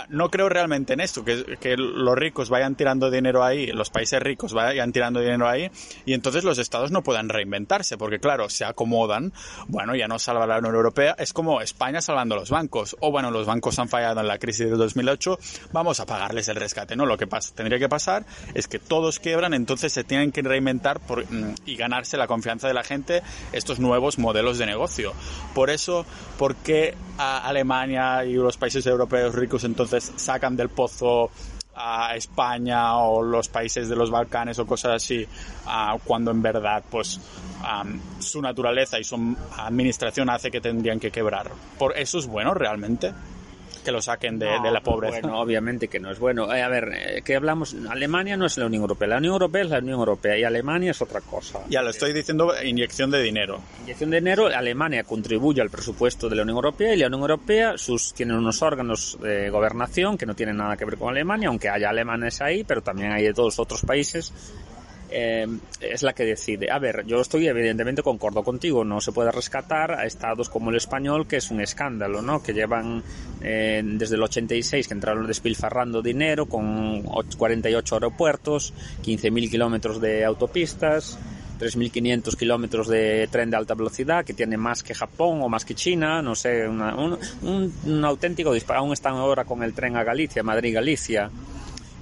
no 0.08 0.30
creo 0.30 0.48
realmente 0.48 0.94
en 0.94 1.00
esto, 1.00 1.24
que, 1.24 1.56
que, 1.60 1.76
los 1.76 2.16
ricos 2.16 2.48
vayan 2.48 2.74
tirando 2.76 3.10
dinero 3.10 3.44
ahí, 3.44 3.66
los 3.66 3.90
países 3.90 4.20
ricos 4.20 4.52
vayan 4.52 4.92
tirando 4.92 5.20
dinero 5.20 5.48
ahí, 5.48 5.70
y 6.06 6.14
entonces 6.14 6.44
los 6.44 6.58
estados 6.58 6.90
no 6.90 7.02
puedan 7.02 7.28
reinventarse, 7.28 7.98
porque 7.98 8.18
claro, 8.18 8.48
se 8.48 8.64
acomodan, 8.64 9.32
bueno, 9.68 9.94
ya 9.94 10.08
no 10.08 10.18
salva 10.18 10.46
la 10.46 10.58
Unión 10.58 10.74
Europea, 10.74 11.14
es 11.18 11.32
como 11.32 11.60
España 11.60 12.00
salvando 12.00 12.36
los 12.36 12.50
bancos, 12.50 12.96
o 13.00 13.10
bueno, 13.10 13.30
los 13.30 13.46
bancos 13.46 13.78
han 13.78 13.88
fallado 13.88 14.20
en 14.20 14.28
la 14.28 14.38
crisis 14.38 14.70
de 14.70 14.76
2008, 14.76 15.38
vamos 15.72 16.00
a 16.00 16.06
pagarles 16.06 16.48
el 16.48 16.56
rescate, 16.56 16.96
¿no? 16.96 17.04
Lo 17.04 17.18
que 17.18 17.26
pasa, 17.26 17.54
tendría 17.54 17.78
que 17.78 17.88
pasar 17.88 18.24
es 18.54 18.68
que 18.68 18.78
todos 18.78 19.18
quiebran, 19.18 19.52
entonces 19.54 19.92
se 19.92 20.04
tienen 20.04 20.32
que 20.32 20.42
reinventar 20.42 21.00
por, 21.00 21.30
mm, 21.30 21.54
y 21.66 21.76
ganarse 21.76 22.16
la 22.16 22.26
confianza 22.26 22.66
de 22.66 22.74
la 22.74 22.82
gente 22.82 23.22
estos 23.52 23.78
nuevos 23.78 24.18
modelos 24.18 24.58
de 24.58 24.66
negocio. 24.66 25.12
Por 25.54 25.70
eso, 25.70 26.06
¿por 26.38 26.56
qué 26.56 26.94
Alemania 27.18 28.24
y 28.24 28.34
los 28.34 28.56
países 28.56 28.86
europeos 28.86 29.34
ricos 29.34 29.64
entonces 29.64 29.81
entonces 29.82 30.12
sacan 30.16 30.56
del 30.56 30.68
pozo 30.68 31.30
a 31.74 32.14
España 32.16 32.98
o 32.98 33.22
los 33.22 33.48
países 33.48 33.88
de 33.88 33.96
los 33.96 34.10
Balcanes 34.10 34.58
o 34.58 34.66
cosas 34.66 34.96
así, 34.96 35.26
cuando 36.04 36.30
en 36.30 36.42
verdad 36.42 36.84
pues 36.90 37.18
su 38.18 38.42
naturaleza 38.42 38.98
y 38.98 39.04
su 39.04 39.36
administración 39.56 40.28
hace 40.28 40.50
que 40.50 40.60
tendrían 40.60 41.00
que 41.00 41.10
quebrar. 41.10 41.50
¿Por 41.78 41.96
eso 41.96 42.18
es 42.18 42.26
bueno 42.26 42.52
realmente? 42.52 43.12
Que 43.82 43.92
lo 43.92 44.00
saquen 44.00 44.38
de, 44.38 44.46
la 44.46 44.80
pobreza. 44.80 45.20
Bueno, 45.20 45.40
obviamente 45.40 45.88
que 45.88 46.00
no 46.00 46.10
es 46.10 46.18
bueno. 46.18 46.52
Eh, 46.52 46.62
a 46.62 46.68
ver, 46.68 46.90
eh, 46.92 47.22
que 47.22 47.36
hablamos, 47.36 47.74
Alemania 47.88 48.36
no 48.36 48.46
es 48.46 48.56
la 48.56 48.66
Unión 48.66 48.82
Europea, 48.82 49.08
la 49.08 49.18
Unión 49.18 49.34
Europea 49.34 49.62
es 49.62 49.70
la 49.70 49.78
Unión 49.78 49.98
Europea 49.98 50.38
y 50.38 50.44
Alemania 50.44 50.90
es 50.90 51.02
otra 51.02 51.20
cosa. 51.20 51.60
Ya 51.68 51.82
lo 51.82 51.90
estoy 51.90 52.12
diciendo, 52.12 52.52
inyección 52.62 53.10
de 53.10 53.22
dinero. 53.22 53.60
Inyección 53.82 54.10
de 54.10 54.20
dinero, 54.20 54.46
Alemania 54.46 55.04
contribuye 55.04 55.60
al 55.60 55.70
presupuesto 55.70 56.28
de 56.28 56.36
la 56.36 56.42
Unión 56.42 56.56
Europea 56.56 56.94
y 56.94 56.98
la 56.98 57.06
Unión 57.06 57.22
Europea 57.22 57.76
sus, 57.76 58.14
tiene 58.14 58.36
unos 58.36 58.62
órganos 58.62 59.18
de 59.20 59.50
gobernación 59.50 60.16
que 60.16 60.26
no 60.26 60.34
tienen 60.34 60.56
nada 60.56 60.76
que 60.76 60.84
ver 60.84 60.96
con 60.96 61.10
Alemania, 61.10 61.48
aunque 61.48 61.68
haya 61.68 61.90
alemanes 61.90 62.40
ahí, 62.40 62.64
pero 62.64 62.82
también 62.82 63.12
hay 63.12 63.24
de 63.24 63.34
todos 63.34 63.58
otros 63.58 63.82
países 63.82 64.32
eh, 65.12 65.46
es 65.80 66.02
la 66.02 66.12
que 66.12 66.24
decide. 66.24 66.70
A 66.70 66.78
ver, 66.78 67.04
yo 67.06 67.20
estoy 67.20 67.46
evidentemente 67.46 68.02
concordo 68.02 68.42
contigo, 68.42 68.84
no 68.84 69.00
se 69.00 69.12
puede 69.12 69.30
rescatar 69.30 69.92
a 69.92 70.06
estados 70.06 70.48
como 70.48 70.70
el 70.70 70.76
español, 70.76 71.26
que 71.26 71.36
es 71.36 71.50
un 71.50 71.60
escándalo, 71.60 72.22
¿no? 72.22 72.42
Que 72.42 72.52
llevan 72.52 73.02
eh, 73.42 73.82
desde 73.84 74.16
el 74.16 74.22
86 74.22 74.88
que 74.88 74.94
entraron 74.94 75.26
despilfarrando 75.26 76.02
dinero 76.02 76.46
con 76.46 77.02
48 77.02 77.94
aeropuertos, 77.94 78.72
15.000 79.04 79.50
kilómetros 79.50 80.00
de 80.00 80.24
autopistas. 80.24 81.18
3.500 81.60 82.36
kilómetros 82.36 82.88
de 82.88 83.28
tren 83.30 83.48
de 83.48 83.56
alta 83.56 83.74
velocidad, 83.74 84.24
que 84.24 84.34
tiene 84.34 84.56
más 84.56 84.82
que 84.82 84.94
Japón 84.94 85.42
o 85.42 85.48
más 85.48 85.64
que 85.64 85.76
China, 85.76 86.20
no 86.20 86.34
sé, 86.34 86.66
un, 86.66 86.82
un, 87.42 88.04
auténtico 88.04 88.52
disparo. 88.52 88.80
Aún 88.80 88.92
están 88.92 89.14
ahora 89.14 89.44
con 89.44 89.62
el 89.62 89.72
tren 89.72 89.96
a 89.96 90.02
Galicia, 90.02 90.42
Madrid-Galicia 90.42 91.30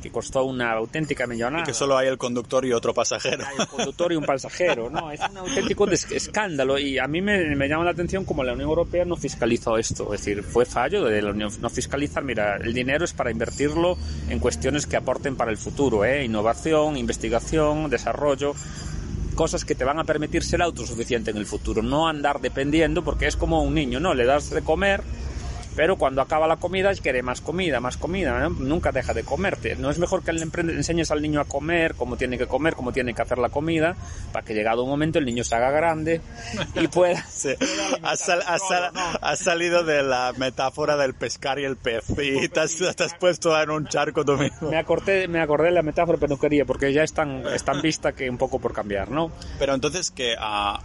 que 0.00 0.10
costó 0.10 0.44
una 0.44 0.72
auténtica 0.72 1.26
millonada. 1.26 1.62
Y 1.62 1.66
que 1.66 1.74
solo 1.74 1.96
hay 1.96 2.08
el 2.08 2.18
conductor 2.18 2.64
y 2.64 2.72
otro 2.72 2.94
pasajero. 2.94 3.44
Hay 3.46 3.56
un 3.58 3.66
conductor 3.66 4.12
y 4.12 4.16
un 4.16 4.24
pasajero, 4.24 4.90
¿no? 4.90 5.10
Es 5.10 5.20
un 5.30 5.38
auténtico 5.38 5.88
escándalo 5.88 6.78
y 6.78 6.98
a 6.98 7.06
mí 7.06 7.20
me, 7.20 7.54
me, 7.56 7.68
llama 7.68 7.84
la 7.84 7.90
atención 7.90 8.24
como 8.24 8.44
la 8.44 8.52
Unión 8.52 8.68
Europea 8.68 9.04
no 9.04 9.16
fiscalizó 9.16 9.76
esto. 9.76 10.12
Es 10.14 10.24
decir, 10.24 10.42
fue 10.42 10.64
fallo 10.64 11.04
de 11.04 11.22
la 11.22 11.30
Unión 11.30 11.50
no 11.60 11.70
fiscalizar. 11.70 12.22
Mira, 12.24 12.56
el 12.56 12.72
dinero 12.72 13.04
es 13.04 13.12
para 13.12 13.30
invertirlo 13.30 13.96
en 14.28 14.38
cuestiones 14.38 14.86
que 14.86 14.96
aporten 14.96 15.36
para 15.36 15.50
el 15.50 15.56
futuro, 15.56 16.04
¿eh? 16.04 16.24
Innovación, 16.24 16.96
investigación, 16.96 17.90
desarrollo 17.90 18.54
cosas 19.34 19.64
que 19.64 19.74
te 19.74 19.84
van 19.84 19.98
a 19.98 20.04
permitir 20.04 20.42
ser 20.42 20.60
autosuficiente 20.60 21.30
en 21.30 21.38
el 21.38 21.46
futuro, 21.46 21.82
no 21.82 22.08
andar 22.08 22.42
dependiendo 22.42 23.02
porque 23.02 23.26
es 23.26 23.36
como 23.36 23.62
un 23.62 23.74
niño, 23.74 23.98
¿no? 23.98 24.12
Le 24.12 24.26
das 24.26 24.50
de 24.50 24.60
comer 24.60 25.02
pero 25.76 25.96
cuando 25.96 26.20
acaba 26.20 26.46
la 26.46 26.56
comida 26.56 26.92
quiere 26.94 27.22
más 27.22 27.40
comida, 27.40 27.80
más 27.80 27.96
comida, 27.96 28.48
nunca 28.48 28.92
deja 28.92 29.14
de 29.14 29.24
comerte. 29.24 29.76
No 29.76 29.90
es 29.90 29.98
mejor 29.98 30.22
que 30.22 30.32
le 30.32 30.42
enseñes 30.42 31.10
al 31.10 31.22
niño 31.22 31.40
a 31.40 31.44
comer, 31.44 31.94
cómo 31.94 32.16
tiene 32.16 32.38
que 32.38 32.46
comer, 32.46 32.74
cómo 32.74 32.92
tiene 32.92 33.14
que 33.14 33.22
hacer 33.22 33.38
la 33.38 33.48
comida, 33.48 33.96
para 34.32 34.44
que 34.44 34.54
llegado 34.54 34.82
un 34.82 34.90
momento 34.90 35.18
el 35.18 35.24
niño 35.24 35.44
se 35.44 35.54
haga 35.54 35.70
grande 35.70 36.20
y 36.74 36.88
pueda... 36.88 37.24
Sí. 37.40 37.54
Has, 38.02 39.38
salido 39.38 39.82
de 39.84 40.02
la 40.02 40.34
metáfora 40.36 40.96
del 40.96 41.14
pescar 41.14 41.58
y 41.58 41.64
el 41.64 41.76
pez 41.76 42.04
y 42.18 42.48
te 42.48 42.60
has, 42.60 43.14
puesto 43.18 43.58
en 43.60 43.70
un 43.70 43.86
charco 43.86 44.24
tú 44.24 44.36
mismo. 44.36 44.70
Me 44.70 44.76
acordé, 44.76 45.26
me 45.28 45.40
acordé 45.40 45.66
de 45.66 45.72
la 45.72 45.82
metáfora, 45.82 46.18
pero 46.18 46.34
no 46.34 46.38
quería, 46.38 46.64
porque 46.66 46.92
ya 46.92 47.02
están, 47.02 47.46
están 47.46 47.80
vista 47.80 48.12
que 48.12 48.28
un 48.28 48.36
poco 48.36 48.58
por 48.58 48.74
cambiar, 48.74 49.10
¿no? 49.10 49.30
Pero 49.58 49.74
entonces 49.74 50.10
que 50.10 50.34
uh, 50.34 50.78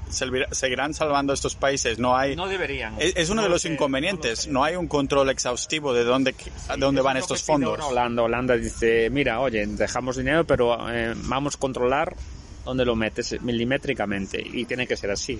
seguirán 0.52 0.94
salvando 0.94 1.34
estos 1.34 1.56
países, 1.56 2.00
no 2.00 2.16
hay... 2.16 2.36
No 2.36 2.48
deberían. 2.48 2.96
Es, 3.00 3.30
uno 3.30 3.44
de 3.44 3.50
los 3.50 3.66
inconvenientes, 3.66 4.48
no 4.48 4.64
hay 4.64 4.75
un 4.78 4.88
control 4.88 5.30
exhaustivo 5.30 5.94
de 5.94 6.04
dónde, 6.04 6.36
a 6.68 6.78
dónde 6.78 7.02
van 7.02 7.18
estos 7.18 7.44
fondos. 7.44 7.80
Holanda, 7.84 8.24
Holanda 8.24 8.56
dice, 8.56 9.10
mira, 9.10 9.40
oye, 9.40 9.66
dejamos 9.66 10.18
dinero, 10.18 10.46
pero 10.46 10.90
eh, 10.90 11.14
vamos 11.16 11.56
a 11.56 11.60
controlar 11.60 12.16
dónde 12.64 12.86
lo 12.86 12.96
metes 12.96 13.42
milimétricamente 13.42 14.42
y 14.42 14.66
tiene 14.66 14.88
que 14.88 14.98
ser 14.98 15.12
así. 15.12 15.40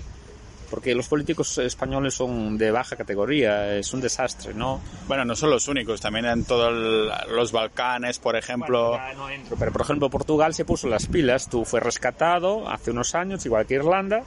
Porque 0.70 0.96
los 0.96 1.08
políticos 1.08 1.58
españoles 1.60 2.16
son 2.16 2.58
de 2.58 2.72
baja 2.72 2.96
categoría, 2.96 3.78
es 3.78 3.94
un 3.94 4.02
desastre, 4.02 4.54
¿no? 4.54 4.82
Bueno, 5.08 5.24
no 5.24 5.36
son 5.36 5.52
los 5.52 5.68
únicos, 5.68 6.02
también 6.02 6.26
en 6.26 6.44
todos 6.44 6.74
los 7.30 7.52
Balcanes, 7.52 8.18
por 8.18 8.36
ejemplo. 8.36 9.00
no 9.16 9.30
entro, 9.30 9.58
pero 9.58 9.72
por 9.72 9.82
ejemplo 9.82 10.10
Portugal 10.10 10.54
se 10.56 10.66
puso 10.66 10.88
las 10.88 11.06
pilas, 11.06 11.50
tú 11.50 11.66
fue 11.66 11.80
rescatado 11.80 12.68
hace 12.68 12.92
unos 12.92 13.14
años, 13.14 13.46
igual 13.46 13.68
que 13.68 13.76
Irlanda, 13.76 14.24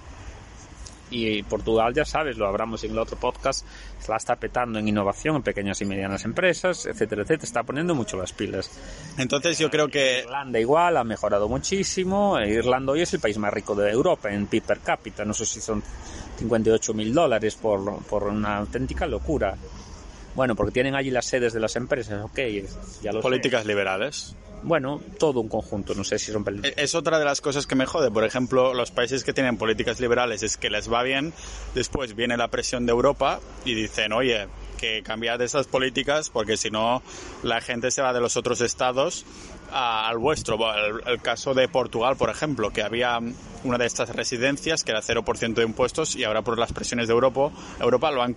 y 1.11 1.43
Portugal, 1.43 1.95
ya 1.95 2.05
sabes, 2.05 2.37
lo 2.37 2.47
hablamos 2.47 2.85
en 2.85 2.93
el 2.93 2.99
otro 2.99 3.17
podcast, 3.17 3.67
la 4.09 4.17
está 4.17 4.37
petando 4.37 4.79
en 4.79 4.89
innovación 4.89 5.37
en 5.37 5.43
pequeñas 5.43 5.81
y 5.81 5.85
medianas 5.85 6.25
empresas, 6.25 6.87
etcétera, 6.87 7.23
etcétera, 7.23 7.45
está 7.45 7.63
poniendo 7.63 7.95
mucho 7.95 8.17
las 8.17 8.33
pilas. 8.33 8.71
Entonces 9.19 9.59
yo 9.59 9.71
creo 9.71 9.89
que... 9.89 10.21
Irlanda 10.21 10.61
igual 10.61 10.97
ha 10.97 11.05
mejorado 11.05 11.49
muchísimo, 11.49 12.39
Irlanda 12.41 12.93
hoy 12.93 13.03
es 13.03 13.15
el 13.15 13.21
país 13.21 13.39
más 13.39 13.53
rico 13.53 13.75
de 13.75 13.91
Europa 13.91 14.33
en 14.33 14.47
PIB 14.47 14.63
per 14.63 14.81
cápita, 14.81 15.25
no 15.25 15.35
sé 15.35 15.47
si 15.47 15.61
son 15.61 15.83
58 16.39 16.95
mil 16.95 17.13
dólares 17.13 17.57
por, 17.57 18.03
por 18.05 18.25
una 18.25 18.59
auténtica 18.59 19.07
locura. 19.07 19.57
Bueno, 20.35 20.55
porque 20.55 20.73
tienen 20.73 20.95
allí 20.95 21.11
las 21.11 21.27
sedes 21.27 21.53
de 21.53 21.61
las 21.61 21.75
empresas, 21.77 22.25
ok, 22.25 22.39
ya 23.03 23.13
lo 23.13 23.21
Políticas 23.21 23.67
liberales 23.67 24.37
bueno, 24.63 25.01
todo 25.19 25.41
un 25.41 25.49
conjunto, 25.49 25.95
no 25.95 26.05
sé 26.05 26.19
si 26.19 26.33
son 26.33 26.45
e-, 26.63 26.75
Es 26.77 26.95
otra 26.95 27.19
de 27.19 27.25
las 27.25 27.41
cosas 27.41 27.67
que 27.67 27.75
me 27.75 27.87
jode. 27.87 28.11
Por 28.11 28.25
ejemplo, 28.25 28.75
los 28.75 28.91
países 28.91 29.25
que 29.25 29.33
tienen 29.33 29.57
políticas 29.57 30.01
liberales 30.01 30.43
es 30.43 30.57
que 30.57 30.71
les 30.71 30.93
va 30.93 31.03
bien, 31.03 31.33
después 31.75 32.15
viene 32.15 32.37
la 32.37 32.49
presión 32.49 32.87
de 32.87 32.93
Europa 32.93 33.41
y 33.65 33.75
dicen, 33.75 34.13
oye, 34.13 34.49
que 34.79 35.03
cambiar 35.03 35.39
de 35.39 35.45
esas 35.45 35.67
políticas 35.67 36.31
porque 36.31 36.57
si 36.57 36.71
no 36.71 37.03
la 37.43 37.61
gente 37.61 37.91
se 37.91 38.01
va 38.01 38.13
de 38.13 38.21
los 38.21 38.37
otros 38.37 38.61
estados 38.61 39.27
al 39.71 40.17
vuestro. 40.19 40.59
El, 41.07 41.21
caso 41.21 41.53
de 41.53 41.69
Portugal, 41.69 42.17
por 42.17 42.31
ejemplo, 42.31 42.71
que 42.71 42.83
había 42.83 43.19
una 43.65 43.79
de 43.79 43.87
estas 43.87 44.15
residencias 44.15 44.85
que 44.85 44.93
era 44.93 45.01
0% 45.01 45.55
de 45.55 45.63
impuestos 45.63 46.17
y 46.17 46.25
ahora 46.25 46.43
por 46.43 46.59
las 46.59 46.73
presiones 46.73 47.09
de 47.09 47.15
Europa, 47.15 47.51
Europa 47.81 48.11
lo 48.11 48.23
han 48.23 48.37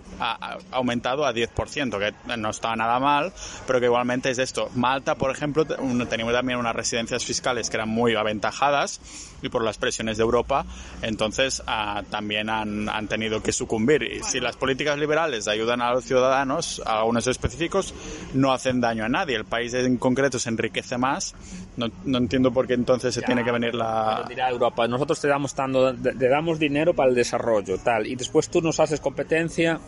aumentado 0.70 1.24
a 1.24 1.32
10%, 1.32 1.98
que 1.98 2.36
no 2.36 2.50
está 2.50 2.74
nada 2.76 2.98
mal, 2.98 3.32
pero 3.66 3.80
que 3.80 3.86
igualmente 3.86 4.30
es 4.30 4.38
esto. 4.38 4.70
Malta, 4.74 5.14
por 5.14 5.30
ejemplo, 5.30 5.64
tenía 5.66 6.32
también 6.32 6.58
unas 6.58 6.74
residencias 6.74 7.24
fiscales 7.24 7.70
que 7.70 7.76
eran 7.76 7.88
muy 7.88 8.14
aventajadas 8.14 9.00
y 9.42 9.48
por 9.48 9.64
las 9.64 9.76
presiones 9.76 10.16
de 10.16 10.22
Europa, 10.22 10.64
entonces 11.02 11.62
ah, 11.66 12.02
también 12.08 12.48
han, 12.48 12.88
han, 12.88 13.08
tenido 13.08 13.42
que 13.42 13.52
sucumbir. 13.52 14.02
Y 14.02 14.22
si 14.22 14.40
las 14.40 14.56
políticas 14.56 14.96
liberales 14.98 15.48
ayudan 15.48 15.82
a 15.82 15.92
los 15.92 16.04
ciudadanos, 16.04 16.80
a 16.86 17.04
unos 17.04 17.26
específicos, 17.26 17.92
no 18.34 18.52
hacen 18.52 18.80
daño 18.80 19.04
a 19.04 19.08
nadie. 19.08 19.36
El 19.36 19.44
país 19.44 19.74
en 19.74 19.96
concreto 19.96 20.38
se 20.38 20.48
enriquece 20.48 20.96
más. 20.96 21.34
No, 21.76 21.88
no 22.04 22.18
entiendo 22.18 22.52
por 22.52 22.66
qué 22.66 22.74
entonces 22.74 23.14
se 23.14 23.22
tiene 23.22 23.44
que 23.44 23.50
venir 23.50 23.74
la... 23.74 24.24
Dirá 24.28 24.48
Europa, 24.48 24.86
nosotros 24.86 25.11
te 25.20 25.28
damos, 25.28 25.54
tanto, 25.54 25.94
te 25.94 26.28
damos 26.28 26.58
dinero 26.58 26.94
para 26.94 27.10
el 27.10 27.14
desarrollo, 27.14 27.78
tal, 27.78 28.06
y 28.06 28.16
después 28.16 28.48
tú 28.48 28.60
nos 28.60 28.80
haces 28.80 29.00
competencia 29.00 29.80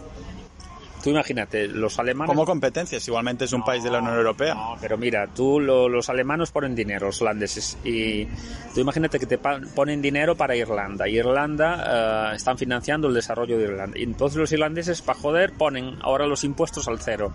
Tú 1.04 1.10
imagínate, 1.10 1.68
los 1.68 1.98
alemanes... 1.98 2.30
Como 2.30 2.46
competencias, 2.46 3.06
igualmente 3.06 3.44
es 3.44 3.52
un 3.52 3.62
país 3.62 3.84
de 3.84 3.90
la 3.90 3.98
Unión 3.98 4.16
Europea. 4.16 4.54
No, 4.54 4.78
pero 4.80 4.96
mira, 4.96 5.26
tú 5.26 5.60
los 5.60 6.08
alemanes 6.08 6.50
ponen 6.50 6.74
dinero, 6.74 7.08
los 7.08 7.20
holandeses, 7.20 7.76
y 7.84 8.24
tú 8.74 8.80
imagínate 8.80 9.18
que 9.18 9.26
te 9.26 9.36
ponen 9.36 10.00
dinero 10.00 10.34
para 10.34 10.56
Irlanda, 10.56 11.06
y 11.06 11.18
Irlanda 11.18 12.30
uh, 12.30 12.34
están 12.34 12.56
financiando 12.56 13.08
el 13.08 13.12
desarrollo 13.12 13.58
de 13.58 13.64
Irlanda. 13.64 13.98
Y 13.98 14.04
entonces 14.04 14.38
los 14.38 14.50
irlandeses, 14.52 15.02
para 15.02 15.18
joder, 15.18 15.52
ponen 15.52 15.98
ahora 16.00 16.26
los 16.26 16.42
impuestos 16.42 16.88
al 16.88 16.98
cero. 16.98 17.34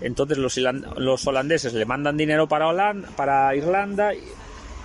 Entonces 0.00 0.36
los, 0.36 0.58
los 0.96 1.24
holandeses 1.24 1.72
le 1.72 1.84
mandan 1.84 2.16
dinero 2.16 2.48
para, 2.48 2.66
Holanda, 2.66 3.08
para 3.14 3.54
Irlanda 3.54 4.10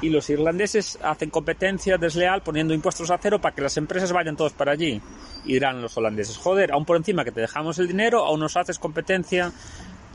y 0.01 0.09
los 0.09 0.29
irlandeses 0.29 0.97
hacen 1.01 1.29
competencia 1.29 1.97
desleal 1.97 2.41
poniendo 2.41 2.73
impuestos 2.73 3.12
a 3.12 3.17
cero 3.17 3.39
para 3.39 3.55
que 3.55 3.62
las 3.62 3.77
empresas 3.77 4.12
vayan 4.12 4.35
todos 4.35 4.53
para 4.53 4.71
allí. 4.71 5.01
Y 5.45 5.53
dirán 5.53 5.81
los 5.81 5.97
holandeses, 5.97 6.38
joder, 6.38 6.71
aún 6.71 6.85
por 6.85 6.97
encima 6.97 7.23
que 7.23 7.31
te 7.31 7.41
dejamos 7.41 7.79
el 7.79 7.88
dinero, 7.88 8.25
aún 8.25 8.39
nos 8.39 8.55
haces 8.57 8.79
competencia. 8.79 9.51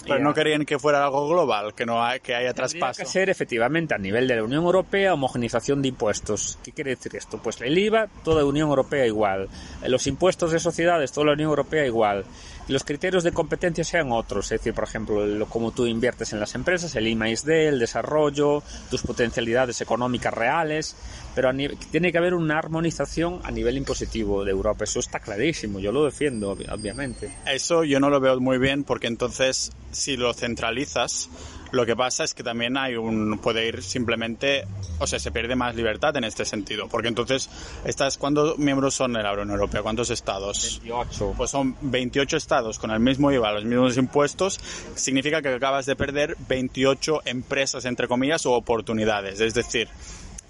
Pero 0.07 0.19
no 0.19 0.35
querían 0.35 0.67
que 0.67 0.79
fuera 0.79 1.03
algo 1.03 1.27
global, 1.27 1.73
que 1.73 1.87
no 1.87 2.05
hay, 2.05 2.21
que 2.21 2.35
haya 2.35 2.53
traspaso. 2.53 3.01
que 3.03 3.09
ser 3.09 3.31
efectivamente 3.31 3.95
a 3.95 3.99
nivel 3.99 4.29
de 4.29 4.37
la 4.37 4.45
Unión 4.45 4.63
Europea 4.63 5.15
homogenización 5.15 5.81
de 5.81 5.89
impuestos. 5.89 6.59
¿Qué 6.63 6.73
quiere 6.73 6.91
decir 6.91 7.17
esto? 7.17 7.39
Pues 7.39 7.59
el 7.63 7.79
IVA, 7.79 8.09
toda 8.23 8.43
la 8.43 8.47
Unión 8.47 8.69
Europea 8.69 9.07
igual. 9.07 9.49
Los 9.87 10.07
impuestos 10.07 10.53
de 10.53 10.61
sociedades, 10.61 11.11
toda 11.11 11.29
la 11.29 11.33
Unión 11.33 11.49
Europea 11.49 11.87
igual 11.87 12.27
los 12.69 12.85
criterios 12.85 13.25
de 13.25 13.33
competencia 13.33 13.85
sean 13.85 14.13
otros, 14.13 14.47
es 14.47 14.61
decir, 14.61 14.75
por 14.75 14.85
ejemplo, 14.85 15.27
lo, 15.27 15.47
tú 15.73 15.87
inviertes 15.87 16.33
en 16.33 16.41
las 16.41 16.55
empresas, 16.55 16.95
el 16.97 17.07
I+D, 17.09 17.69
el 17.69 17.79
desarrollo, 17.79 18.63
tus 18.91 19.03
potencialidades 19.03 19.81
económicas 19.81 20.33
reales, 20.33 20.97
pero 21.35 21.51
tiene 21.91 22.13
que 22.13 22.19
haber 22.19 22.35
una 22.35 22.59
armonización 22.59 23.41
a 23.45 23.51
nivel 23.51 23.77
impositivo 23.77 24.45
de 24.45 24.53
Europa, 24.53 24.85
eso 24.85 25.01
está 25.01 25.21
clarísimo, 25.21 25.81
yo 25.81 25.93
lo 25.93 26.05
defiendo, 26.05 26.51
obviamente. 26.51 27.31
Eso 27.47 27.85
yo 27.85 28.01
no 28.01 28.11
lo 28.11 28.21
veo 28.21 28.39
muy 28.41 28.59
bien 28.59 28.85
porque 28.85 29.07
entonces 29.07 29.73
si 29.91 30.17
lo 30.17 30.33
centralizas, 30.35 31.29
lo 31.75 31.85
que 31.87 31.97
pasa 31.97 32.23
es 32.25 32.35
que 32.35 32.43
también 32.43 32.77
hay 32.77 32.95
un 32.95 33.39
puede 33.39 33.67
ir 33.67 33.83
simplemente, 33.83 34.65
o 35.01 35.07
sea, 35.07 35.19
se 35.19 35.33
pierde 35.33 35.57
más 35.57 35.75
libertad 35.75 36.17
en 36.17 36.25
este 36.25 36.45
sentido, 36.45 36.89
porque 36.89 37.09
entonces 37.09 37.51
estas 37.85 38.17
¿cuántos 38.17 38.59
miembros 38.59 38.95
son 38.95 39.13
de 39.15 39.23
la 39.23 39.33
Unión 39.33 39.51
Europea? 39.51 39.83
¿Cuántos 39.83 40.11
estados? 40.11 40.81
28. 40.85 41.35
Pues 41.37 41.51
son 41.51 41.77
28 41.81 42.37
estados 42.37 42.79
con 42.79 42.91
el 42.93 43.01
mismo 43.01 43.33
IVA, 43.33 43.53
los 43.53 43.65
mismos 43.65 43.97
impuestos, 43.97 44.61
significa 44.95 45.43
que 45.43 45.49
acabas 45.49 45.87
de 45.87 45.97
perder 45.97 46.37
28 46.49 47.23
empresas 47.25 47.85
entre 47.87 48.07
comillas 48.07 48.47
o 48.47 48.53
oportunidades, 48.53 49.41
es 49.41 49.55
decir, 49.55 49.89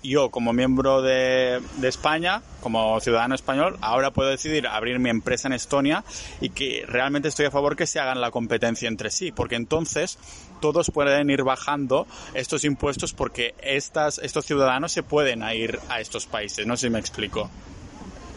yo 0.09 0.31
como 0.31 0.53
miembro 0.53 1.03
de, 1.03 1.61
España, 1.83 2.43
como 2.61 3.01
ciudadano 3.01 3.35
español, 3.35 3.77
ahora 3.81 4.11
puedo 4.11 4.31
decidir 4.31 4.67
abrir 4.67 4.99
mi 4.99 5.11
empresa 5.11 5.49
en 5.49 5.55
Estonia 5.55 6.05
y 6.41 6.51
que 6.51 6.85
realmente 6.87 7.29
estoy 7.29 7.47
a 7.47 7.51
favor 7.51 7.77
que 7.77 7.87
se 7.87 8.01
hagan 8.01 8.21
la 8.21 8.31
competencia 8.31 8.89
entre 8.89 9.11
sí, 9.11 9.33
porque 9.33 9.57
entonces 9.57 10.19
todos 10.61 10.91
pueden 10.91 11.31
ir 11.31 11.43
bajando 11.43 12.07
estos 12.35 12.65
impuestos 12.65 13.13
porque 13.13 13.55
estas, 13.63 14.19
estos 14.19 14.45
ciudadanos 14.45 14.93
se 14.93 15.03
pueden 15.03 15.43
ir 15.43 15.79
a 15.89 16.01
estos 16.01 16.27
países. 16.27 16.67
No 16.67 16.77
sé 16.77 16.87
si 16.87 16.91
me 16.91 16.99
explico. 16.99 17.51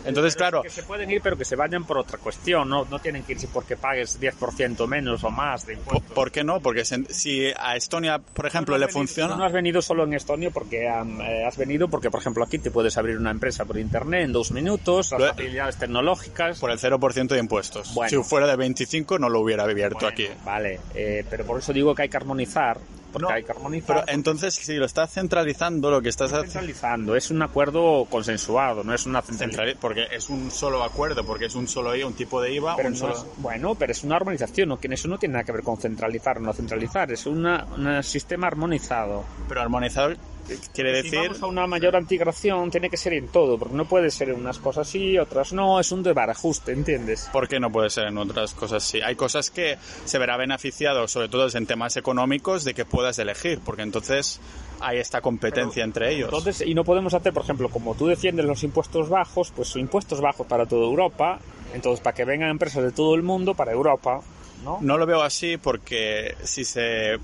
Entonces, 0.07 0.35
claro. 0.35 0.61
Que 0.61 0.69
se 0.69 0.83
pueden 0.83 1.09
ir, 1.11 1.21
pero 1.21 1.37
que 1.37 1.45
se 1.45 1.55
vayan 1.55 1.83
por 1.85 1.97
otra 1.97 2.17
cuestión, 2.17 2.69
no, 2.69 2.85
no 2.85 2.99
tienen 2.99 3.23
que 3.23 3.33
irse 3.33 3.47
porque 3.47 3.75
pagues 3.75 4.19
10% 4.19 4.87
menos 4.87 5.23
o 5.23 5.29
más 5.29 5.65
de 5.65 5.73
impuestos. 5.73 6.11
¿Por 6.13 6.31
qué 6.31 6.43
no? 6.43 6.59
Porque 6.59 6.85
si 6.85 7.51
a 7.57 7.75
Estonia, 7.75 8.19
por 8.19 8.45
ejemplo, 8.45 8.77
le 8.77 8.87
funciona. 8.87 9.35
no 9.35 9.43
has 9.43 9.53
venido 9.53 9.81
solo 9.81 10.03
en 10.03 10.13
Estonia 10.13 10.49
porque 10.51 10.85
eh, 10.85 11.45
has 11.45 11.57
venido 11.57 11.87
porque, 11.87 12.09
por 12.09 12.21
ejemplo, 12.21 12.43
aquí 12.43 12.59
te 12.59 12.71
puedes 12.71 12.97
abrir 12.97 13.17
una 13.17 13.31
empresa 13.31 13.65
por 13.65 13.77
internet 13.77 14.25
en 14.25 14.31
dos 14.31 14.51
minutos, 14.51 15.11
las 15.11 15.31
facilidades 15.31 15.77
tecnológicas. 15.77 16.59
Por 16.59 16.71
el 16.71 16.79
0% 16.79 17.27
de 17.27 17.39
impuestos. 17.39 17.93
Si 18.07 18.17
fuera 18.23 18.47
de 18.47 18.55
25 18.55 19.19
no 19.19 19.29
lo 19.29 19.41
hubiera 19.41 19.63
abierto 19.63 20.07
aquí. 20.07 20.27
Vale, 20.45 20.79
eh, 20.95 21.25
pero 21.29 21.45
por 21.45 21.59
eso 21.59 21.73
digo 21.73 21.93
que 21.93 22.03
hay 22.03 22.09
que 22.09 22.17
armonizar 22.17 22.79
porque 23.11 23.23
No, 23.27 23.29
hay 23.33 23.43
que 23.43 23.51
armonizar. 23.51 24.03
Pero 24.05 24.13
entonces, 24.15 24.53
si 24.55 24.75
lo 24.75 24.85
estás 24.85 25.11
centralizando, 25.13 25.89
lo 25.91 26.01
que 26.01 26.09
estás 26.09 26.31
haciendo... 26.31 26.51
centralizando, 26.51 27.15
es 27.15 27.31
un 27.31 27.41
acuerdo 27.41 28.05
consensuado, 28.09 28.83
no 28.83 28.93
es 28.93 29.05
una 29.05 29.21
centralización. 29.21 29.67
Centrali- 29.75 29.79
porque 29.79 30.05
es 30.11 30.29
un 30.29 30.51
solo 30.51 30.83
acuerdo, 30.83 31.25
porque 31.25 31.45
es 31.45 31.55
un 31.55 31.67
solo 31.67 31.95
IVA, 31.95 32.07
un 32.07 32.13
tipo 32.13 32.41
de 32.41 32.53
IVA, 32.53 32.75
Pero 32.75 32.87
un 32.89 32.93
no 32.93 32.99
solo... 32.99 33.13
es- 33.13 33.25
bueno, 33.37 33.75
pero 33.75 33.91
es 33.91 34.03
una 34.03 34.15
armonización, 34.17 34.69
¿no? 34.69 34.79
eso 34.81 35.07
no 35.07 35.17
tiene 35.17 35.33
nada 35.33 35.43
que 35.43 35.51
ver 35.51 35.63
con 35.63 35.77
centralizar 35.77 36.37
o 36.37 36.41
no 36.41 36.53
centralizar, 36.53 37.11
es 37.11 37.25
una- 37.25 37.65
un 37.75 38.03
sistema 38.03 38.47
armonizado. 38.47 39.23
Pero 39.47 39.61
armonizado 39.61 40.11
quiere 40.73 41.01
Si 41.01 41.09
decir... 41.09 41.29
vamos 41.29 41.43
a 41.43 41.45
una 41.47 41.67
mayor 41.67 41.95
integración, 41.95 42.71
tiene 42.71 42.89
que 42.89 42.97
ser 42.97 43.13
en 43.13 43.27
todo, 43.27 43.57
porque 43.57 43.75
no 43.75 43.85
puede 43.85 44.11
ser 44.11 44.29
en 44.29 44.35
unas 44.35 44.59
cosas 44.59 44.87
sí, 44.87 45.17
otras 45.17 45.53
no, 45.53 45.79
es 45.79 45.91
un 45.91 46.03
desbarajuste, 46.03 46.71
¿entiendes? 46.71 47.29
¿Por 47.31 47.47
qué 47.47 47.59
no 47.59 47.71
puede 47.71 47.89
ser 47.89 48.07
en 48.07 48.17
otras 48.17 48.53
cosas 48.53 48.83
sí? 48.83 49.01
Hay 49.01 49.15
cosas 49.15 49.51
que 49.51 49.77
se 50.05 50.17
verá 50.17 50.37
beneficiado, 50.37 51.07
sobre 51.07 51.29
todo 51.29 51.47
en 51.53 51.65
temas 51.65 51.97
económicos, 51.97 52.63
de 52.63 52.73
que 52.73 52.85
puedas 52.85 53.19
elegir, 53.19 53.59
porque 53.63 53.81
entonces 53.81 54.39
hay 54.79 54.99
esta 54.99 55.21
competencia 55.21 55.83
entre 55.83 56.13
ellos. 56.13 56.29
Entonces, 56.33 56.65
y 56.65 56.73
no 56.73 56.83
podemos 56.83 57.13
hacer, 57.13 57.33
por 57.33 57.43
ejemplo, 57.43 57.69
como 57.69 57.95
tú 57.95 58.07
defiendes 58.07 58.45
los 58.45 58.63
impuestos 58.63 59.09
bajos, 59.09 59.51
pues 59.55 59.75
impuestos 59.75 60.21
bajos 60.21 60.47
para 60.47 60.65
toda 60.65 60.85
Europa, 60.85 61.39
entonces 61.73 62.01
para 62.01 62.15
que 62.15 62.25
vengan 62.25 62.49
empresas 62.49 62.83
de 62.83 62.91
todo 62.91 63.15
el 63.15 63.23
mundo 63.23 63.53
para 63.53 63.71
Europa, 63.71 64.21
¿no? 64.63 64.79
No 64.81 64.97
lo 64.97 65.05
veo 65.05 65.21
así 65.21 65.57
porque 65.57 66.35
si 66.43 66.63
se... 66.65 67.17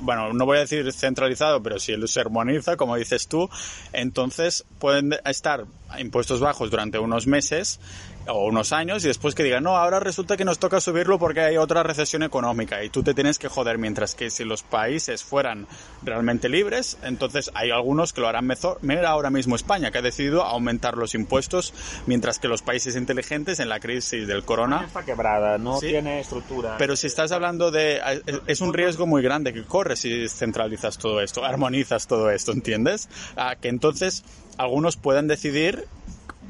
Bueno, 0.00 0.32
no 0.32 0.44
voy 0.44 0.58
a 0.58 0.60
decir 0.60 0.92
centralizado, 0.92 1.62
pero 1.62 1.78
si 1.78 1.94
se 2.06 2.20
armoniza, 2.20 2.76
como 2.76 2.96
dices 2.96 3.28
tú, 3.28 3.48
entonces 3.92 4.64
pueden 4.78 5.14
estar 5.24 5.64
impuestos 5.98 6.40
bajos 6.40 6.70
durante 6.70 6.98
unos 6.98 7.26
meses 7.26 7.80
o 8.28 8.46
unos 8.46 8.72
años 8.72 9.04
y 9.04 9.08
después 9.08 9.34
que 9.34 9.42
digan, 9.42 9.62
no, 9.64 9.76
ahora 9.76 10.00
resulta 10.00 10.36
que 10.36 10.44
nos 10.44 10.58
toca 10.58 10.80
subirlo 10.80 11.18
porque 11.18 11.40
hay 11.40 11.56
otra 11.56 11.82
recesión 11.82 12.22
económica 12.22 12.82
y 12.84 12.88
tú 12.90 13.02
te 13.02 13.14
tienes 13.14 13.38
que 13.38 13.48
joder, 13.48 13.78
mientras 13.78 14.14
que 14.14 14.30
si 14.30 14.44
los 14.44 14.62
países 14.62 15.22
fueran 15.24 15.66
realmente 16.02 16.48
libres, 16.48 16.98
entonces 17.02 17.50
hay 17.54 17.70
algunos 17.70 18.12
que 18.12 18.20
lo 18.20 18.28
harán 18.28 18.46
mejor. 18.46 18.78
Mira 18.82 19.10
ahora 19.10 19.30
mismo 19.30 19.56
España, 19.56 19.90
que 19.90 19.98
ha 19.98 20.02
decidido 20.02 20.42
aumentar 20.44 20.96
los 20.96 21.14
impuestos, 21.14 21.72
mientras 22.06 22.38
que 22.38 22.48
los 22.48 22.62
países 22.62 22.96
inteligentes 22.96 23.60
en 23.60 23.68
la 23.68 23.80
crisis 23.80 24.26
del 24.26 24.44
corona 24.44 24.84
Está 24.86 25.04
quebrada, 25.04 25.58
no 25.58 25.78
Sí. 25.80 25.88
tiene 25.88 26.20
estructura. 26.20 26.76
pero 26.78 26.96
si 26.96 27.06
estás 27.06 27.32
hablando 27.32 27.70
de... 27.70 28.00
Es 28.46 28.60
un 28.60 28.72
riesgo 28.74 29.06
muy 29.06 29.22
grande 29.22 29.52
que 29.52 29.64
corres 29.64 30.00
si 30.00 30.28
centralizas 30.28 30.98
todo 30.98 31.20
esto, 31.20 31.44
armonizas 31.44 32.06
todo 32.06 32.30
esto, 32.30 32.52
¿entiendes? 32.52 33.08
Ah, 33.36 33.56
que 33.60 33.68
entonces 33.68 34.24
algunos 34.58 34.96
pueden 34.96 35.28
decidir 35.28 35.86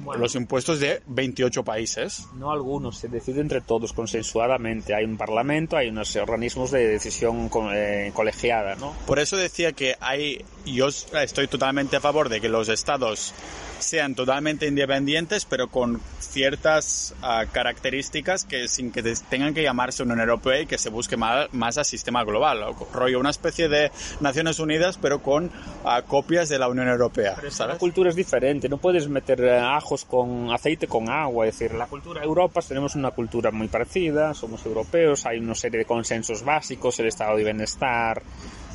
Bueno. 0.05 0.23
los 0.23 0.35
impuestos 0.37 0.79
de 0.81 1.03
28 1.07 1.65
países. 1.65 2.27
No 2.35 2.53
algunos, 2.53 2.99
se 2.99 3.09
decide 3.09 3.41
entre 3.41 3.61
todos 3.61 3.93
consensuadamente. 3.93 4.95
Hay 4.95 5.05
un 5.05 5.17
parlamento, 5.17 5.77
hay 5.77 5.89
unos 5.89 6.15
organismos 6.17 6.71
de 6.71 6.87
decisión 6.87 7.49
co- 7.49 7.73
eh, 7.73 8.13
colegiada, 8.15 8.75
¿no? 8.77 8.95
Por 9.07 9.19
eso 9.19 9.37
decía 9.37 9.73
que 9.73 9.97
hay... 10.01 10.45
Yo 10.65 10.89
estoy 10.89 11.49
totalmente 11.49 11.97
a 11.97 12.01
favor 12.01 12.29
de 12.29 12.41
que 12.41 12.49
los 12.49 12.69
estados 12.69 13.33
sean 13.79 14.15
totalmente 14.15 14.67
independientes, 14.67 15.45
pero 15.45 15.69
con 15.69 16.01
ciertas 16.21 17.15
ah, 17.23 17.45
características 17.51 18.45
que 18.45 18.69
sin 18.69 18.93
que 18.93 19.03
te- 19.03 19.15
tengan 19.29 19.55
que 19.55 19.63
llamarse 19.63 20.03
Unión 20.03 20.21
Europea 20.21 20.61
y 20.61 20.67
que 20.67 20.79
se 20.79 20.91
busque 20.91 21.17
más, 21.17 21.53
más 21.53 21.79
a 21.79 21.85
sistema 21.85 22.25
global, 22.25 22.63
o 22.63 22.89
rollo 22.93 23.21
una 23.21 23.31
especie 23.31 23.69
de 23.69 23.91
Naciones 24.21 24.59
Unidas, 24.59 24.99
pero 25.01 25.23
con 25.23 25.51
ah, 25.85 26.03
copias 26.07 26.49
de 26.49 26.59
la 26.59 26.69
Unión 26.69 26.89
Europea, 26.89 27.37
La 27.43 27.51
¿sabes? 27.51 27.79
cultura 27.79 28.11
es 28.11 28.17
diferente, 28.17 28.69
no 28.69 28.79
puedes 28.79 29.09
meter 29.09 29.41
eh, 29.43 29.59
ajos 29.59 30.05
con 30.05 30.51
aceite 30.53 30.87
con 30.87 31.09
agua, 31.09 31.47
es 31.47 31.59
decir, 31.59 31.77
la 31.77 31.87
cultura 31.87 32.23
Europa 32.23 32.61
tenemos 32.67 32.95
una 32.95 33.11
cultura 33.11 33.51
muy 33.51 33.69
parecida, 33.69 34.35
somos 34.35 34.65
europeos, 34.67 35.25
hay 35.27 35.39
una 35.39 35.55
serie 35.55 35.79
de 35.81 35.85
consensos 35.85 36.43
básicos, 36.45 36.99
el 37.01 37.07
estado 37.07 37.37
de 37.37 37.45
bienestar, 37.45 38.23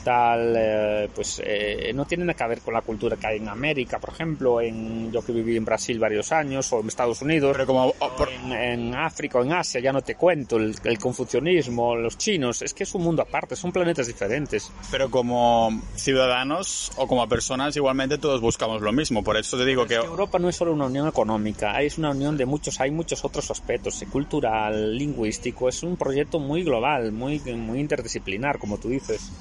tal, 0.03 0.53
eh, 0.57 1.09
pues 1.13 1.41
eh, 1.45 1.91
no 1.93 2.05
tiene 2.05 2.25
nada 2.25 2.33
que 2.35 2.47
ver 2.47 2.61
con 2.61 2.73
la 2.73 2.81
cultura 2.81 3.17
que 3.17 3.27
hay 3.27 3.37
en 3.37 3.47
América, 3.49 3.99
por 3.99 4.09
ejemplo, 4.11 4.61
en 4.61 5.11
yo 5.11 5.21
que 5.21 5.31
viví 5.31 5.55
en 5.57 5.65
Brasil 5.65 5.99
varios 5.99 6.31
años 6.31 6.71
o 6.73 6.79
en 6.81 6.87
Estados 6.87 7.21
Unidos. 7.21 7.51
Pero 7.53 7.65
como... 7.67 7.93
oh, 7.99 8.15
por- 8.17 8.29
en, 8.29 8.51
en 8.51 8.95
África 8.95 9.39
o 9.39 9.43
en 9.43 9.53
Asia, 9.53 9.79
ya 9.81 9.91
no 9.93 10.01
te 10.01 10.15
cuento, 10.15 10.57
el, 10.57 10.75
el 10.83 10.97
confucianismo, 10.99 11.95
los 11.95 12.17
chinos, 12.17 12.61
es 12.61 12.73
que 12.73 12.83
es 12.83 12.93
un 12.95 13.03
mundo 13.03 13.21
aparte, 13.21 13.55
son 13.55 13.71
planetas 13.71 14.07
diferentes. 14.07 14.71
pero 14.89 15.09
como 15.09 15.81
ciudadanos 15.95 16.91
o 16.97 17.07
como 17.07 17.27
personas 17.27 17.75
igualmente 17.75 18.17
todos 18.17 18.41
buscamos 18.41 18.81
lo 18.81 18.91
mismo. 18.91 19.23
Por 19.23 19.37
eso 19.37 19.57
te 19.57 19.65
digo 19.65 19.85
que... 19.85 19.95
Europa 19.95 20.39
no 20.39 20.49
es 20.49 20.55
solo 20.55 20.73
una 20.73 20.85
unión 20.85 21.07
económica, 21.07 21.81
es 21.81 21.97
una 21.97 22.11
unión 22.11 22.37
de 22.37 22.45
muchos, 22.45 22.79
hay 22.79 22.91
muchos 22.91 23.23
otros 23.23 23.49
aspectos, 23.51 24.01
eh, 24.01 24.07
cultural, 24.07 24.97
lingüístico, 24.97 25.69
es 25.69 25.83
un 25.83 25.97
proyecto 25.97 26.39
muy 26.39 26.63
global, 26.63 27.11
muy, 27.11 27.39
muy 27.39 27.79
interdisciplinar, 27.79 28.57
como 28.59 28.77
tú 28.77 28.89
dices. 28.89 29.31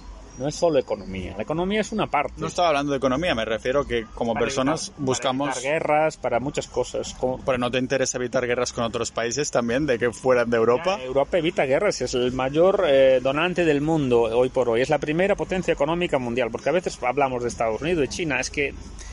No 0.40 0.48
es 0.48 0.54
solo 0.54 0.78
economía, 0.78 1.34
la 1.36 1.42
economía 1.42 1.82
es 1.82 1.92
una 1.92 2.06
parte. 2.06 2.32
No 2.38 2.46
estaba 2.46 2.68
hablando 2.68 2.92
de 2.92 2.96
economía, 2.98 3.34
me 3.34 3.44
refiero 3.44 3.86
que 3.86 4.06
como 4.14 4.32
Para 4.32 4.46
personas 4.46 4.88
evitar- 4.88 5.04
buscamos... 5.04 5.48
Para 5.50 5.60
evitar 5.60 5.72
guerras, 5.72 6.16
para 6.16 6.40
muchas 6.40 6.66
cosas. 6.66 7.14
Como, 7.14 7.38
Pero 7.44 7.58
no 7.58 7.70
te 7.70 7.76
interesa 7.78 8.16
evitar 8.16 8.46
guerras 8.46 8.72
con 8.72 8.84
otros 8.84 9.10
países 9.10 9.50
también, 9.50 9.84
de 9.84 9.98
que 9.98 10.10
fueran 10.12 10.48
de 10.48 10.56
Europa. 10.56 10.98
Europa 11.02 11.36
evita 11.36 11.66
guerras, 11.66 12.00
es 12.00 12.14
el 12.14 12.32
mayor 12.32 12.84
eh, 12.88 13.20
donante 13.22 13.66
del 13.66 13.82
mundo 13.82 14.22
hoy 14.22 14.48
por 14.48 14.70
hoy, 14.70 14.80
es 14.80 14.88
la 14.88 14.98
primera 14.98 15.36
potencia 15.36 15.72
económica 15.72 16.18
mundial, 16.18 16.48
porque 16.50 16.70
a 16.70 16.72
veces 16.72 16.98
hablamos 17.02 17.42
de 17.42 17.48
Estados 17.50 17.82
Unidos, 17.82 18.00
de 18.00 18.08
China, 18.08 18.40
es 18.40 18.48
que 18.50 18.72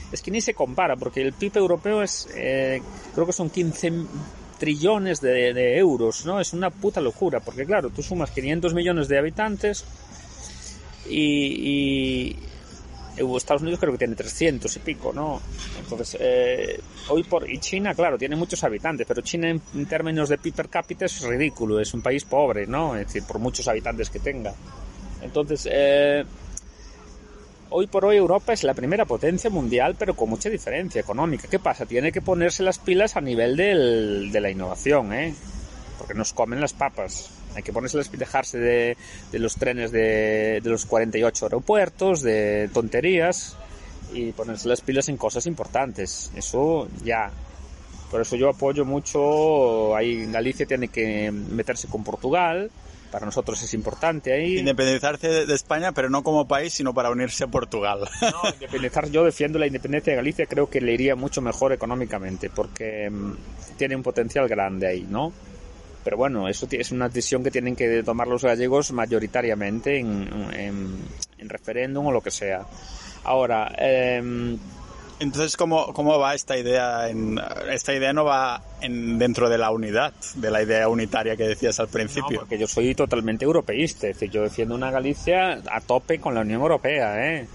es 0.10 0.22
que 0.22 0.32
ni 0.32 0.40
se 0.40 0.54
compara, 0.54 0.96
porque 0.96 1.22
el 1.22 1.34
PIB 1.34 1.58
europeo 1.58 2.02
es, 2.02 2.30
eh, 2.38 2.82
creo 3.14 3.26
que 3.26 3.34
son 3.34 3.50
15 3.50 3.92
trillones 4.58 5.22
de, 5.22 5.54
de 5.54 5.78
euros, 5.78 6.26
¿no? 6.26 6.40
Es 6.40 6.54
una 6.54 6.70
puta 6.70 7.02
locura, 7.02 7.42
porque 7.42 7.66
claro, 7.66 7.90
tú 7.90 8.02
sumas 8.02 8.32
500 8.32 8.74
millones 8.74 9.08
de 9.08 9.20
habitantes 9.20 9.86
y, 11.10 12.36
Estados 13.36 13.62
Unidos 13.64 13.80
creo 13.80 13.94
que 13.94 13.98
tiene 13.98 14.16
300 14.16 14.76
y 14.76 14.80
pico, 14.80 15.12
¿no? 15.14 15.42
Entonces, 15.80 16.18
eh, 16.20 16.80
hoy 17.10 17.24
por... 17.24 17.50
Y 17.50 17.58
China, 17.58 17.96
claro, 17.96 18.18
tiene 18.18 18.36
muchos 18.36 18.64
habitantes, 18.64 19.08
pero 19.08 19.22
China 19.22 19.50
en, 19.50 19.62
en 19.74 19.86
términos 19.88 20.30
de 20.30 20.38
PIB 20.38 20.54
per 20.54 20.70
cápita 20.70 21.06
es 21.06 21.22
ridículo, 21.22 21.80
es 21.80 21.94
un 21.94 22.02
país 22.02 22.26
pobre, 22.26 22.68
¿no? 22.68 22.96
Es 22.96 23.08
decir, 23.08 23.24
por 23.24 23.40
muchos 23.40 23.68
habitantes 23.68 24.10
que 24.10 24.20
tenga. 24.20 24.54
Entonces, 25.22 25.68
eh, 25.72 26.24
hoy 27.70 27.88
por 27.88 28.06
hoy 28.06 28.18
Europa 28.18 28.54
es 28.54 28.64
la 28.64 28.74
primera 28.74 29.06
potencia 29.06 29.50
mundial, 29.50 29.96
pero 29.98 30.16
con 30.16 30.30
mucha 30.30 30.50
diferencia 30.50 31.02
económica. 31.02 31.48
¿Qué 31.50 31.60
pasa? 31.60 31.86
Tiene 31.86 32.12
que 32.12 32.22
ponerse 32.22 32.64
las 32.64 32.80
pilas 32.80 33.16
a 33.18 33.22
nivel 33.22 33.56
del, 33.58 34.32
de 34.32 34.42
la 34.42 34.50
innovación, 34.50 35.14
¿eh? 35.14 35.34
Porque 35.98 36.14
nos 36.14 36.34
comen 36.34 36.62
las 36.62 36.74
papas. 36.74 37.32
Hay 37.58 37.64
que 37.64 37.74
ponerse 37.74 37.98
dejarse 38.14 38.58
de, 38.60 38.96
de 39.32 39.40
los 39.40 39.56
trenes 39.56 39.92
de, 39.92 40.62
de 40.64 40.70
los 40.70 40.86
48 40.86 41.46
aeropuertos, 41.46 42.22
de 42.22 42.70
tonterías, 42.74 43.58
y 44.14 44.32
ponerse 44.32 44.70
las 44.70 44.80
pilas 44.82 45.10
en 45.10 45.18
cosas 45.18 45.46
importantes. 45.48 46.32
Eso 46.36 46.88
ya. 47.04 47.32
Por 48.12 48.22
eso 48.22 48.36
yo 48.38 48.48
apoyo 48.50 48.86
mucho, 48.86 49.96
ahí 49.96 50.26
Galicia 50.32 50.66
tiene 50.66 50.88
que 50.88 51.32
meterse 51.32 51.88
con 51.90 52.04
Portugal, 52.06 52.72
para 53.12 53.26
nosotros 53.26 53.62
es 53.64 53.74
importante 53.74 54.32
ahí. 54.32 54.60
Independizarse 54.60 55.28
de- 55.28 55.46
de 55.46 55.56
España, 55.56 55.92
pero 55.94 56.10
no 56.10 56.24
como 56.24 56.48
país, 56.48 56.74
sino 56.74 56.94
para 56.94 57.10
unirse 57.10 57.44
a 57.44 57.48
Portugal. 57.48 58.02
No, 58.22 58.50
independizar, 58.54 59.10
yo 59.10 59.24
defiendo 59.26 59.60
la 59.60 59.68
independencia 59.68 60.12
de 60.12 60.18
Galicia, 60.18 60.46
creo 60.46 60.70
que 60.70 60.80
le 60.80 60.94
iría 60.94 61.16
mucho 61.16 61.42
mejor 61.42 61.74
económicamente, 61.74 62.50
porque 62.50 63.10
mm, 63.10 63.34
tiene 63.78 63.96
un 63.96 64.04
potencial 64.04 64.48
grande 64.48 64.88
ahí, 64.88 65.06
¿no? 65.10 65.34
Pero 66.08 66.16
bueno, 66.16 66.48
eso 66.48 66.70
es 66.72 66.94
una 66.94 67.10
decisión 67.10 67.44
que 67.44 67.52
tienen 67.52 67.76
que 67.76 68.02
tomar 68.02 68.30
los 68.30 68.42
gallegos 68.42 68.94
mayoritariamente 68.94 70.00
en, 70.00 70.26
en, 70.54 71.02
en 71.38 71.50
referéndum 71.50 72.06
o 72.06 72.14
lo 72.14 72.22
que 72.22 72.32
sea. 72.32 72.66
Ahora, 73.26 73.76
em, 73.78 74.58
Entonces, 75.20 75.58
¿cómo, 75.58 75.92
cómo 75.92 76.18
va 76.18 76.34
esta 76.34 76.58
idea? 76.58 77.10
En, 77.10 77.38
esta 77.70 77.94
idea 77.94 78.14
no 78.14 78.24
va 78.24 78.64
en, 78.80 79.20
dentro 79.20 79.50
de 79.50 79.58
la 79.58 79.70
unidad, 79.72 80.14
de 80.36 80.50
la 80.50 80.64
idea 80.64 80.88
unitaria 80.88 81.36
que 81.36 81.44
decías 81.44 81.78
al 81.82 81.88
no, 81.88 81.92
principio. 81.92 82.40
porque 82.40 82.58
yo 82.58 82.68
soy 82.68 82.96
totalmente 82.96 83.44
europeísta, 83.44 84.08
es 84.08 84.16
decir, 84.16 84.30
yo 84.30 84.44
defiendo 84.44 84.76
una 84.76 84.90
Galicia 84.90 85.62
a 85.70 85.82
tope 85.82 86.22
con 86.22 86.36
la 86.36 86.40
Unión 86.40 86.62
Europea, 86.62 87.34
¿eh? 87.34 87.48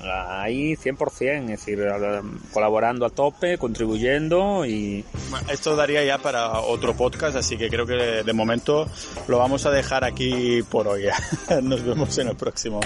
Ahí 0.00 0.76
100%, 0.76 1.42
es 1.42 1.46
decir, 1.48 1.86
colaborando 2.52 3.06
a 3.06 3.10
tope, 3.10 3.58
contribuyendo 3.58 4.64
y... 4.64 5.04
Esto 5.50 5.76
daría 5.76 6.04
ya 6.04 6.18
para 6.18 6.60
otro 6.60 6.94
podcast, 6.94 7.36
así 7.36 7.56
que 7.56 7.68
creo 7.68 7.86
que 7.86 8.22
de 8.22 8.32
momento 8.32 8.86
lo 9.26 9.38
vamos 9.38 9.66
a 9.66 9.70
dejar 9.70 10.04
aquí 10.04 10.62
por 10.62 10.88
hoy. 10.88 11.04
Nos 11.62 11.82
vemos 11.84 12.16
en 12.18 12.28
el 12.28 12.36
próximo. 12.36 12.80